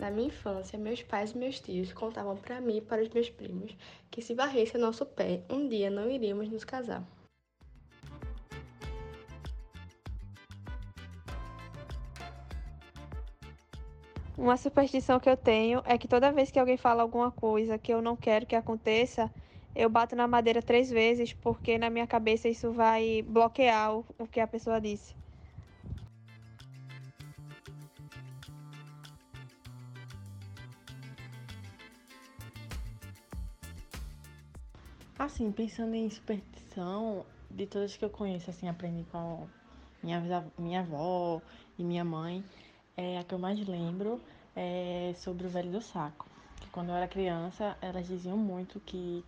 Na 0.00 0.10
minha 0.10 0.28
infância, 0.28 0.78
meus 0.78 1.02
pais 1.02 1.32
e 1.32 1.36
meus 1.36 1.60
tios 1.60 1.92
contavam 1.92 2.34
para 2.34 2.58
mim 2.58 2.78
e 2.78 2.80
para 2.80 3.02
os 3.02 3.10
meus 3.10 3.28
primos 3.28 3.76
que 4.10 4.22
se 4.22 4.32
varresse 4.32 4.78
nosso 4.78 5.04
pé, 5.04 5.42
um 5.50 5.68
dia 5.68 5.90
não 5.90 6.10
iríamos 6.10 6.48
nos 6.48 6.64
casar. 6.64 7.04
Uma 14.38 14.56
superstição 14.56 15.20
que 15.20 15.28
eu 15.28 15.36
tenho 15.36 15.82
é 15.84 15.98
que 15.98 16.08
toda 16.08 16.32
vez 16.32 16.50
que 16.50 16.58
alguém 16.58 16.78
fala 16.78 17.02
alguma 17.02 17.30
coisa 17.30 17.76
que 17.76 17.92
eu 17.92 18.00
não 18.00 18.16
quero 18.16 18.46
que 18.46 18.56
aconteça, 18.56 19.30
eu 19.76 19.90
bato 19.90 20.16
na 20.16 20.26
madeira 20.26 20.62
três 20.62 20.88
vezes, 20.88 21.34
porque 21.34 21.76
na 21.76 21.90
minha 21.90 22.06
cabeça 22.06 22.48
isso 22.48 22.72
vai 22.72 23.20
bloquear 23.20 23.98
o 23.98 24.26
que 24.30 24.40
a 24.40 24.46
pessoa 24.46 24.80
disse. 24.80 25.19
Assim, 35.20 35.52
pensando 35.52 35.94
em 35.94 36.08
superstição, 36.08 37.26
de 37.50 37.66
todas 37.66 37.94
que 37.94 38.02
eu 38.02 38.08
conheço, 38.08 38.48
assim, 38.48 38.70
aprendi 38.70 39.04
com 39.12 39.46
minha, 40.02 40.18
minha 40.58 40.80
avó 40.80 41.42
e 41.78 41.84
minha 41.84 42.02
mãe, 42.02 42.42
é, 42.96 43.18
a 43.18 43.22
que 43.22 43.34
eu 43.34 43.38
mais 43.38 43.60
lembro 43.68 44.18
é 44.56 45.12
sobre 45.18 45.46
o 45.46 45.50
velho 45.50 45.70
do 45.70 45.82
saco. 45.82 46.24
Que 46.58 46.70
quando 46.70 46.88
eu 46.88 46.94
era 46.94 47.06
criança, 47.06 47.76
elas 47.82 48.06
diziam 48.08 48.38
muito 48.38 48.80
que 48.80 49.22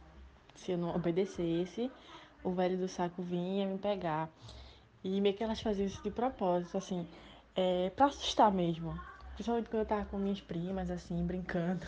se 0.54 0.72
eu 0.72 0.78
não 0.78 0.96
obedecesse, 0.96 1.90
o 2.42 2.52
velho 2.52 2.78
do 2.78 2.88
saco 2.88 3.20
vinha 3.20 3.66
me 3.66 3.76
pegar. 3.76 4.30
E 5.04 5.20
meio 5.20 5.36
que 5.36 5.44
elas 5.44 5.60
faziam 5.60 5.86
isso 5.86 6.02
de 6.02 6.10
propósito, 6.10 6.78
assim, 6.78 7.06
é, 7.54 7.90
pra 7.90 8.06
assustar 8.06 8.50
mesmo. 8.50 8.98
Principalmente 9.34 9.68
quando 9.68 9.80
eu 9.80 9.86
tava 9.86 10.06
com 10.06 10.16
minhas 10.16 10.40
primas, 10.40 10.90
assim, 10.90 11.22
brincando 11.22 11.86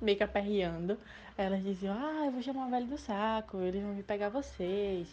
meio 0.00 0.16
que 0.16 0.24
aperreando. 0.24 0.98
Elas 1.36 1.62
diziam, 1.62 1.94
ah, 1.94 2.26
eu 2.26 2.32
vou 2.32 2.42
chamar 2.42 2.66
o 2.66 2.70
velho 2.70 2.86
do 2.86 2.98
saco, 2.98 3.58
eles 3.58 3.82
vão 3.82 3.94
vir 3.94 4.04
pegar 4.04 4.28
vocês. 4.28 5.08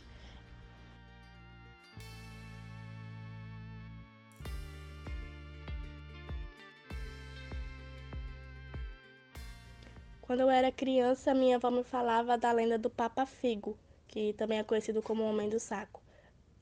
Quando 10.27 10.41
eu 10.41 10.50
era 10.50 10.70
criança, 10.74 11.34
minha 11.34 11.56
avó 11.56 11.72
me 11.72 11.86
falava 11.86 12.38
da 12.38 12.51
lenda 12.51 12.77
do 12.77 12.89
Papa 12.89 13.25
Figo, 13.25 13.77
que 14.10 14.34
também 14.34 14.60
é 14.60 14.63
conhecido 14.63 15.01
como 15.01 15.24
Homem 15.24 15.48
do 15.48 15.58
Saco. 15.58 16.01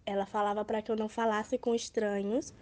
Ela 0.06 0.28
falava 0.28 0.64
para 0.64 0.84
que 0.84 0.92
eu 0.92 0.96
não 0.96 1.10
falasse 1.10 1.58
com 1.58 1.74
estranhos 1.74 2.54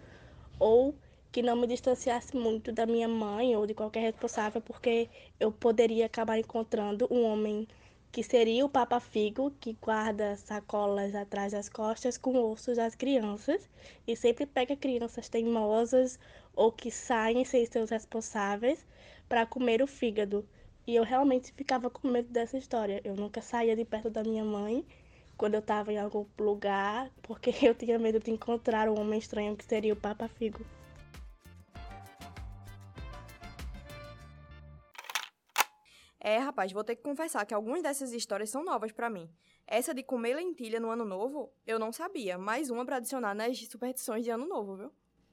ou 0.58 0.94
que 1.34 1.42
não 1.42 1.56
me 1.56 1.66
distanciasse 1.66 2.36
muito 2.36 2.70
da 2.70 2.86
minha 2.86 3.08
mãe 3.08 3.56
ou 3.56 3.66
de 3.66 3.74
qualquer 3.74 4.02
responsável, 4.02 4.60
porque 4.60 5.08
eu 5.40 5.50
poderia 5.50 6.06
acabar 6.06 6.38
encontrando 6.38 7.08
um 7.10 7.24
homem 7.24 7.66
que 8.12 8.22
seria 8.22 8.64
o 8.64 8.68
Papa 8.68 9.00
Figo, 9.00 9.50
que 9.58 9.76
guarda 9.82 10.36
sacolas 10.36 11.12
atrás 11.12 11.50
das 11.50 11.68
costas 11.68 12.16
com 12.16 12.38
ossos 12.38 12.76
das 12.76 12.94
crianças 12.94 13.68
e 14.06 14.14
sempre 14.14 14.46
pega 14.46 14.76
crianças 14.76 15.28
teimosas 15.28 16.20
ou 16.54 16.70
que 16.70 16.88
saem 16.88 17.44
sem 17.44 17.66
ser 17.66 17.80
os 17.80 17.90
responsáveis 17.90 18.86
para 19.28 19.44
comer 19.44 19.82
o 19.82 19.88
fígado. 19.88 20.48
E 20.86 20.94
eu 20.94 21.02
realmente 21.02 21.52
ficava 21.52 21.90
com 21.90 22.06
medo 22.06 22.28
dessa 22.28 22.56
história. 22.56 23.00
Eu 23.02 23.16
nunca 23.16 23.42
saía 23.42 23.74
de 23.74 23.84
perto 23.84 24.08
da 24.08 24.22
minha 24.22 24.44
mãe 24.44 24.86
quando 25.36 25.54
eu 25.54 25.60
estava 25.60 25.92
em 25.92 25.98
algum 25.98 26.24
lugar, 26.38 27.10
porque 27.22 27.52
eu 27.66 27.74
tinha 27.74 27.98
medo 27.98 28.20
de 28.20 28.30
encontrar 28.30 28.88
um 28.88 29.00
homem 29.00 29.18
estranho 29.18 29.56
que 29.56 29.64
seria 29.64 29.94
o 29.94 29.96
Papa 29.96 30.28
Figo. 30.28 30.64
É, 36.24 36.38
rapaz, 36.38 36.72
vou 36.72 36.82
ter 36.82 36.96
que 36.96 37.02
confessar 37.02 37.44
que 37.44 37.52
algumas 37.52 37.82
dessas 37.82 38.10
histórias 38.14 38.48
são 38.48 38.64
novas 38.64 38.90
para 38.90 39.10
mim. 39.10 39.28
Essa 39.66 39.92
de 39.92 40.02
comer 40.02 40.34
lentilha 40.34 40.80
no 40.80 40.88
ano 40.88 41.04
novo, 41.04 41.52
eu 41.66 41.78
não 41.78 41.92
sabia. 41.92 42.38
Mais 42.38 42.70
uma 42.70 42.82
pra 42.82 42.96
adicionar 42.96 43.34
nas 43.34 43.58
superstições 43.66 44.24
de 44.24 44.30
ano 44.30 44.46
novo, 44.46 44.74
viu? 44.74 44.90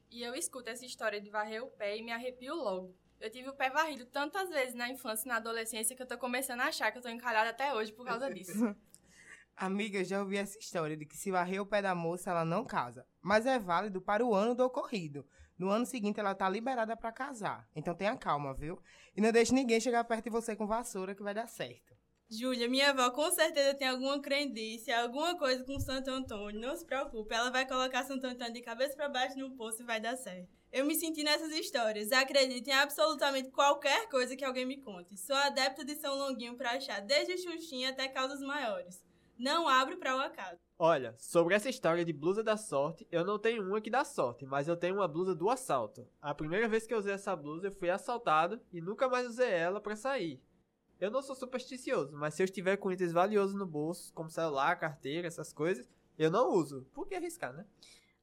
E 0.10 0.22
eu 0.22 0.36
escuto 0.36 0.70
essa 0.70 0.86
história 0.86 1.22
de 1.22 1.30
varrer 1.30 1.64
o 1.64 1.68
pé 1.68 1.96
e 1.96 2.04
me 2.04 2.12
arrepio 2.12 2.54
logo. 2.54 2.94
Eu 3.22 3.32
tive 3.32 3.48
o 3.48 3.56
pé 3.56 3.70
varrido 3.70 4.06
tantas 4.06 4.50
vezes 4.50 4.76
na 4.76 4.90
infância 4.90 5.26
e 5.26 5.30
na 5.30 5.38
adolescência 5.38 5.96
que 5.96 6.04
eu 6.04 6.08
tô 6.08 6.18
começando 6.18 6.60
a 6.60 6.66
achar 6.66 6.92
que 6.92 6.98
eu 6.98 7.02
tô 7.02 7.08
encalhada 7.08 7.52
até 7.52 7.74
hoje 7.74 7.94
por 7.94 8.06
causa 8.06 8.30
disso. 8.30 8.52
Amiga, 9.56 10.00
eu 10.00 10.04
já 10.04 10.20
ouvi 10.20 10.36
essa 10.36 10.60
história 10.60 10.98
de 10.98 11.06
que 11.06 11.16
se 11.16 11.32
varrer 11.32 11.62
o 11.62 11.66
pé 11.66 11.82
da 11.82 11.96
moça, 11.96 12.32
ela 12.32 12.44
não 12.44 12.66
casa. 12.66 13.08
Mas 13.22 13.46
é 13.46 13.58
válido 13.58 14.02
para 14.02 14.26
o 14.26 14.36
ano 14.36 14.56
do 14.56 14.66
ocorrido. 14.66 15.26
No 15.62 15.70
ano 15.70 15.86
seguinte, 15.86 16.20
ela 16.20 16.34
tá 16.34 16.50
liberada 16.50 16.98
para 16.98 17.12
casar. 17.12 17.70
Então 17.76 17.94
tenha 17.94 18.18
calma, 18.18 18.52
viu? 18.52 18.82
E 19.16 19.22
não 19.22 19.32
deixe 19.32 19.54
ninguém 19.54 19.80
chegar 19.80 20.04
perto 20.04 20.24
de 20.24 20.32
você 20.32 20.56
com 20.56 20.66
vassoura 20.66 21.14
que 21.14 21.22
vai 21.22 21.36
dar 21.36 21.46
certo. 21.46 21.96
Júlia, 22.28 22.68
minha 22.68 22.90
avó 22.90 23.12
com 23.12 23.30
certeza 23.30 23.76
tem 23.76 23.88
alguma 23.88 24.20
crendice, 24.20 24.92
alguma 24.92 25.38
coisa 25.38 25.64
com 25.64 25.80
Santo 25.80 26.10
Antônio. 26.10 26.60
Não 26.60 26.76
se 26.76 26.84
preocupe, 26.84 27.36
ela 27.36 27.52
vai 27.52 27.68
colocar 27.68 28.04
Santo 28.04 28.26
Antônio 28.26 28.54
de 28.54 28.62
cabeça 28.64 28.96
para 28.96 29.08
baixo 29.08 29.38
no 29.38 29.56
poço 29.56 29.84
e 29.84 29.86
vai 29.86 30.02
dar 30.02 30.18
certo. 30.18 30.50
Eu 30.72 30.84
me 30.84 30.96
senti 30.96 31.22
nessas 31.22 31.52
histórias. 31.52 32.12
Acredito 32.12 32.68
em 32.68 32.74
absolutamente 32.74 33.52
qualquer 33.52 34.10
coisa 34.10 34.36
que 34.36 34.44
alguém 34.44 34.66
me 34.66 34.78
conte. 34.78 35.16
Sou 35.16 35.36
adepta 35.36 35.86
de 35.86 35.94
São 35.94 36.16
Longuinho 36.16 36.58
para 36.58 36.72
achar 36.72 37.02
desde 37.02 37.38
Xuxinha 37.38 37.92
até 37.92 38.08
causas 38.08 38.42
maiores. 38.42 39.11
Não 39.42 39.68
abro 39.68 39.98
para 39.98 40.16
o 40.16 40.20
acaso. 40.20 40.60
Olha, 40.78 41.16
sobre 41.18 41.56
essa 41.56 41.68
história 41.68 42.06
de 42.06 42.14
blusa 42.14 42.44
da 42.44 42.56
sorte, 42.56 43.08
eu 43.12 43.26
não 43.26 43.40
tenho 43.40 43.64
uma 43.64 43.82
que 43.82 43.90
dá 43.90 44.06
sorte, 44.06 44.46
mas 44.46 44.68
eu 44.68 44.78
tenho 44.78 44.94
uma 44.94 45.08
blusa 45.08 45.34
do 45.34 45.50
assalto. 45.50 46.08
A 46.22 46.36
primeira 46.36 46.68
vez 46.68 46.86
que 46.86 46.94
eu 46.94 47.00
usei 47.00 47.16
essa 47.16 47.36
blusa, 47.36 47.70
eu 47.70 47.72
fui 47.72 47.90
assaltado 47.90 48.62
e 48.72 48.80
nunca 48.80 49.10
mais 49.10 49.26
usei 49.26 49.50
ela 49.50 49.82
para 49.82 49.96
sair. 49.96 50.40
Eu 51.00 51.10
não 51.10 51.24
sou 51.24 51.36
supersticioso, 51.36 52.16
mas 52.16 52.36
se 52.36 52.44
eu 52.44 52.46
estiver 52.46 52.78
com 52.78 52.92
itens 52.92 53.12
valiosos 53.12 53.56
no 53.56 53.66
bolso, 53.66 54.14
como 54.14 54.30
celular, 54.30 54.76
carteira, 54.76 55.28
essas 55.28 55.52
coisas, 55.52 55.90
eu 56.20 56.30
não 56.30 56.52
uso. 56.52 56.88
Por 56.94 57.08
que 57.08 57.16
arriscar, 57.16 57.52
né? 57.52 57.66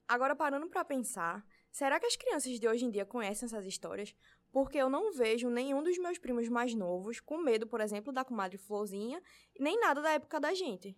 Agora, 0.07 0.37
parando 0.37 0.69
para 0.69 0.85
pensar, 0.85 1.45
será 1.69 1.99
que 1.99 2.07
as 2.07 2.15
crianças 2.15 2.61
de 2.61 2.69
hoje 2.69 2.85
em 2.85 2.91
dia 2.93 3.05
conhecem 3.05 3.47
essas 3.47 3.67
histórias? 3.67 4.15
Porque 4.53 4.79
eu 4.79 4.89
não 4.89 5.13
vejo 5.13 5.51
nenhum 5.51 5.83
dos 5.83 5.99
meus 5.99 6.17
primos 6.17 6.49
mais 6.49 6.75
novos 6.75 7.19
com 7.19 7.39
medo, 7.39 7.67
por 7.67 7.81
exemplo, 7.81 8.13
da 8.13 8.25
comadre 8.25 8.57
Florzinha, 8.57 9.21
nem 9.59 9.81
nada 9.81 10.01
da 10.01 10.13
época 10.13 10.39
da 10.39 10.55
gente. 10.55 10.97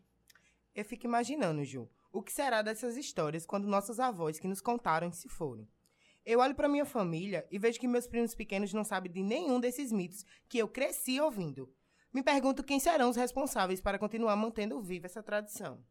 Eu 0.74 0.84
fico 0.84 1.06
imaginando, 1.06 1.64
Ju, 1.64 1.88
o 2.12 2.22
que 2.22 2.32
será 2.32 2.62
dessas 2.62 2.96
histórias 2.96 3.44
quando 3.44 3.66
nossos 3.66 3.98
avós 3.98 4.38
que 4.38 4.46
nos 4.46 4.60
contaram 4.60 5.10
se 5.10 5.28
forem. 5.28 5.68
Eu 6.24 6.40
olho 6.40 6.54
para 6.54 6.68
minha 6.68 6.84
família 6.84 7.46
e 7.50 7.58
vejo 7.58 7.80
que 7.80 7.88
meus 7.88 8.06
primos 8.06 8.34
pequenos 8.34 8.72
não 8.72 8.84
sabem 8.84 9.10
de 9.10 9.22
nenhum 9.22 9.58
desses 9.58 9.90
mitos 9.90 10.24
que 10.48 10.58
eu 10.58 10.68
cresci 10.68 11.20
ouvindo. 11.20 11.72
Me 12.12 12.22
pergunto 12.22 12.62
quem 12.62 12.78
serão 12.78 13.10
os 13.10 13.16
responsáveis 13.16 13.80
para 13.80 13.98
continuar 13.98 14.36
mantendo 14.36 14.80
viva 14.80 15.06
essa 15.06 15.22
tradição. 15.22 15.82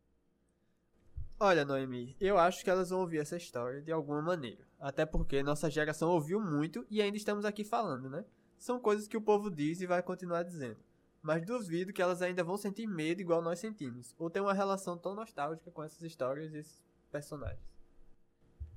Olha, 1.40 1.66
Noemi, 1.66 2.16
eu 2.20 2.38
acho 2.38 2.64
que 2.64 2.70
elas 2.70 2.90
vão 2.90 3.00
ouvir 3.00 3.20
essa 3.20 3.38
história 3.38 3.82
de 3.82 3.92
alguma 3.92 4.22
maneira. 4.22 4.68
Até 4.80 5.06
porque 5.06 5.42
nossa 5.42 5.70
geração 5.70 6.10
ouviu 6.10 6.40
muito 6.40 6.86
e 6.90 7.02
ainda 7.02 7.18
estamos 7.18 7.44
aqui 7.44 7.64
falando, 7.64 8.10
né? 8.10 8.26
São 8.58 8.80
coisas 8.80 9.08
que 9.08 9.18
o 9.18 9.22
povo 9.22 9.50
diz 9.50 9.82
e 9.82 9.88
vai 9.88 10.04
continuar 10.04 10.44
dizendo 10.44 10.78
mas 11.22 11.46
duvido 11.46 11.94
que 11.94 12.02
elas 12.02 12.22
ainda 12.22 12.44
vão 12.44 12.58
sentir 12.58 12.88
medo 12.88 13.22
igual 13.22 13.42
nós 13.42 13.60
sentimos, 13.60 14.16
ou 14.18 14.30
ter 14.30 14.40
uma 14.40 14.54
relação 14.54 14.98
tão 14.98 15.14
nostálgica 15.16 15.72
com 15.72 15.84
essas 15.84 16.02
histórias 16.02 16.54
e 16.54 16.58
esses 16.58 16.84
personagens. 17.12 17.70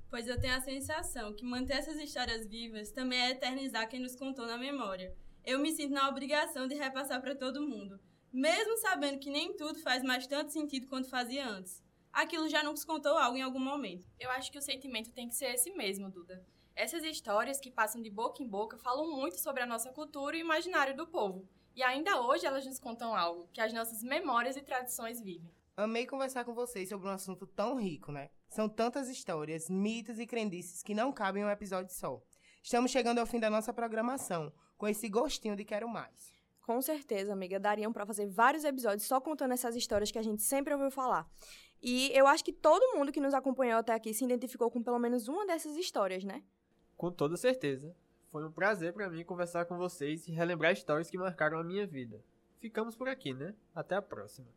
Pois 0.09 0.27
eu 0.27 0.39
tenho 0.39 0.55
a 0.55 0.61
sensação 0.61 1.33
que 1.33 1.45
manter 1.45 1.73
essas 1.73 1.97
histórias 1.97 2.45
vivas 2.45 2.91
também 2.91 3.19
é 3.19 3.31
eternizar 3.31 3.89
quem 3.89 3.99
nos 3.99 4.15
contou 4.15 4.45
na 4.45 4.57
memória. 4.57 5.15
Eu 5.43 5.59
me 5.59 5.71
sinto 5.71 5.93
na 5.93 6.07
obrigação 6.07 6.67
de 6.67 6.75
repassar 6.75 7.19
para 7.19 7.35
todo 7.35 7.67
mundo, 7.67 7.99
mesmo 8.31 8.77
sabendo 8.77 9.19
que 9.19 9.29
nem 9.29 9.55
tudo 9.55 9.79
faz 9.79 10.03
mais 10.03 10.27
tanto 10.27 10.51
sentido 10.51 10.87
quanto 10.87 11.09
fazia 11.09 11.47
antes. 11.47 11.83
Aquilo 12.11 12.47
já 12.47 12.61
nos 12.63 12.85
contou 12.85 13.17
algo 13.17 13.37
em 13.37 13.41
algum 13.41 13.59
momento. 13.59 14.07
Eu 14.19 14.29
acho 14.29 14.51
que 14.51 14.59
o 14.59 14.61
sentimento 14.61 15.11
tem 15.11 15.27
que 15.27 15.35
ser 15.35 15.47
esse 15.47 15.71
mesmo, 15.71 16.11
Duda. 16.11 16.45
Essas 16.75 17.03
histórias 17.03 17.59
que 17.59 17.71
passam 17.71 18.01
de 18.01 18.09
boca 18.09 18.41
em 18.41 18.47
boca 18.47 18.77
falam 18.77 19.09
muito 19.09 19.39
sobre 19.39 19.63
a 19.63 19.65
nossa 19.65 19.91
cultura 19.91 20.37
e 20.37 20.41
o 20.41 20.45
imaginário 20.45 20.95
do 20.95 21.07
povo. 21.07 21.47
E 21.75 21.81
ainda 21.81 22.21
hoje 22.21 22.45
elas 22.45 22.65
nos 22.65 22.79
contam 22.79 23.15
algo 23.15 23.49
que 23.51 23.59
as 23.59 23.73
nossas 23.73 24.03
memórias 24.03 24.55
e 24.55 24.61
tradições 24.61 25.19
vivem. 25.19 25.51
Amei 25.75 26.05
conversar 26.05 26.45
com 26.45 26.53
vocês 26.53 26.87
sobre 26.87 27.07
um 27.07 27.11
assunto 27.11 27.47
tão 27.47 27.79
rico, 27.79 28.11
né? 28.11 28.29
São 28.47 28.69
tantas 28.69 29.09
histórias, 29.09 29.69
mitos 29.69 30.19
e 30.19 30.27
crendices 30.27 30.83
que 30.83 30.93
não 30.93 31.11
cabem 31.11 31.41
em 31.41 31.45
um 31.45 31.49
episódio 31.49 31.91
só. 31.91 32.21
Estamos 32.61 32.91
chegando 32.91 33.17
ao 33.17 33.25
fim 33.25 33.39
da 33.39 33.49
nossa 33.49 33.73
programação, 33.73 34.53
com 34.77 34.87
esse 34.87 35.09
gostinho 35.09 35.55
de 35.55 35.65
quero 35.65 35.89
mais. 35.89 36.31
Com 36.61 36.79
certeza, 36.79 37.33
amiga, 37.33 37.59
dariam 37.59 37.91
para 37.91 38.05
fazer 38.05 38.27
vários 38.27 38.63
episódios 38.63 39.07
só 39.07 39.19
contando 39.19 39.53
essas 39.53 39.75
histórias 39.75 40.11
que 40.11 40.19
a 40.19 40.23
gente 40.23 40.43
sempre 40.43 40.73
ouviu 40.73 40.91
falar. 40.91 41.27
E 41.81 42.11
eu 42.13 42.27
acho 42.27 42.45
que 42.45 42.53
todo 42.53 42.95
mundo 42.95 43.11
que 43.11 43.19
nos 43.19 43.33
acompanhou 43.33 43.79
até 43.79 43.93
aqui 43.93 44.13
se 44.13 44.23
identificou 44.23 44.69
com 44.69 44.81
pelo 44.81 44.99
menos 44.99 45.27
uma 45.27 45.45
dessas 45.45 45.75
histórias, 45.75 46.23
né? 46.23 46.43
Com 46.95 47.11
toda 47.11 47.35
certeza. 47.35 47.93
Foi 48.33 48.43
um 48.43 48.51
prazer 48.51 48.91
para 48.93 49.07
mim 49.11 49.23
conversar 49.23 49.65
com 49.65 49.77
vocês 49.77 50.27
e 50.27 50.31
relembrar 50.31 50.73
histórias 50.73 51.07
que 51.07 51.19
marcaram 51.19 51.59
a 51.59 51.63
minha 51.63 51.85
vida. 51.85 52.19
Ficamos 52.59 52.95
por 52.95 53.07
aqui, 53.07 53.31
né? 53.31 53.53
Até 53.75 53.93
a 53.93 54.01
próxima. 54.01 54.47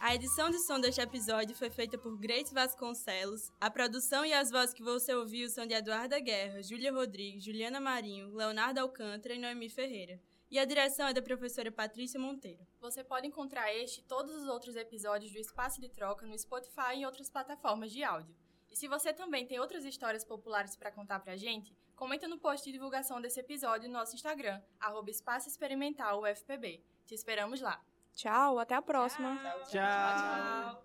A 0.00 0.14
edição 0.14 0.48
de 0.48 0.58
som 0.60 0.80
deste 0.80 1.02
episódio 1.02 1.54
foi 1.54 1.68
feita 1.68 1.98
por 1.98 2.16
Grace 2.16 2.54
Vasconcelos. 2.54 3.52
A 3.60 3.70
produção 3.70 4.24
e 4.24 4.32
as 4.32 4.50
vozes 4.50 4.72
que 4.72 4.82
você 4.82 5.14
ouviu 5.14 5.50
são 5.50 5.66
de 5.66 5.74
Eduarda 5.74 6.18
Guerra, 6.18 6.62
Júlia 6.62 6.90
Rodrigues, 6.90 7.44
Juliana 7.44 7.78
Marinho, 7.78 8.34
Leonardo 8.34 8.80
Alcântara 8.80 9.34
e 9.34 9.38
Noemi 9.38 9.68
Ferreira. 9.68 10.18
E 10.50 10.58
a 10.58 10.64
direção 10.64 11.06
é 11.06 11.12
da 11.12 11.20
professora 11.20 11.70
Patrícia 11.70 12.18
Monteiro. 12.18 12.66
Você 12.80 13.04
pode 13.04 13.26
encontrar 13.26 13.74
este 13.74 14.00
e 14.00 14.04
todos 14.04 14.34
os 14.34 14.48
outros 14.48 14.76
episódios 14.76 15.30
do 15.30 15.38
Espaço 15.38 15.78
de 15.78 15.90
Troca 15.90 16.24
no 16.24 16.38
Spotify 16.38 16.94
e 16.94 16.98
em 17.00 17.06
outras 17.06 17.28
plataformas 17.28 17.92
de 17.92 18.02
áudio. 18.02 18.34
E 18.70 18.76
se 18.76 18.88
você 18.88 19.12
também 19.12 19.46
tem 19.46 19.60
outras 19.60 19.84
histórias 19.84 20.24
populares 20.24 20.74
para 20.74 20.90
contar 20.90 21.20
pra 21.20 21.36
gente, 21.36 21.76
comenta 21.94 22.26
no 22.26 22.38
post 22.38 22.64
de 22.64 22.72
divulgação 22.72 23.20
desse 23.20 23.40
episódio 23.40 23.88
no 23.88 23.98
nosso 23.98 24.14
Instagram, 24.14 24.62
arroba 24.80 25.10
Espaço 25.10 25.48
Experimental 25.48 26.22
UFPB. 26.22 26.82
Te 27.04 27.14
esperamos 27.14 27.60
lá. 27.60 27.82
Tchau, 28.14 28.58
até 28.58 28.74
a 28.74 28.82
próxima. 28.82 29.36
tchau. 29.36 29.60
tchau. 29.64 30.72
tchau. 30.72 30.84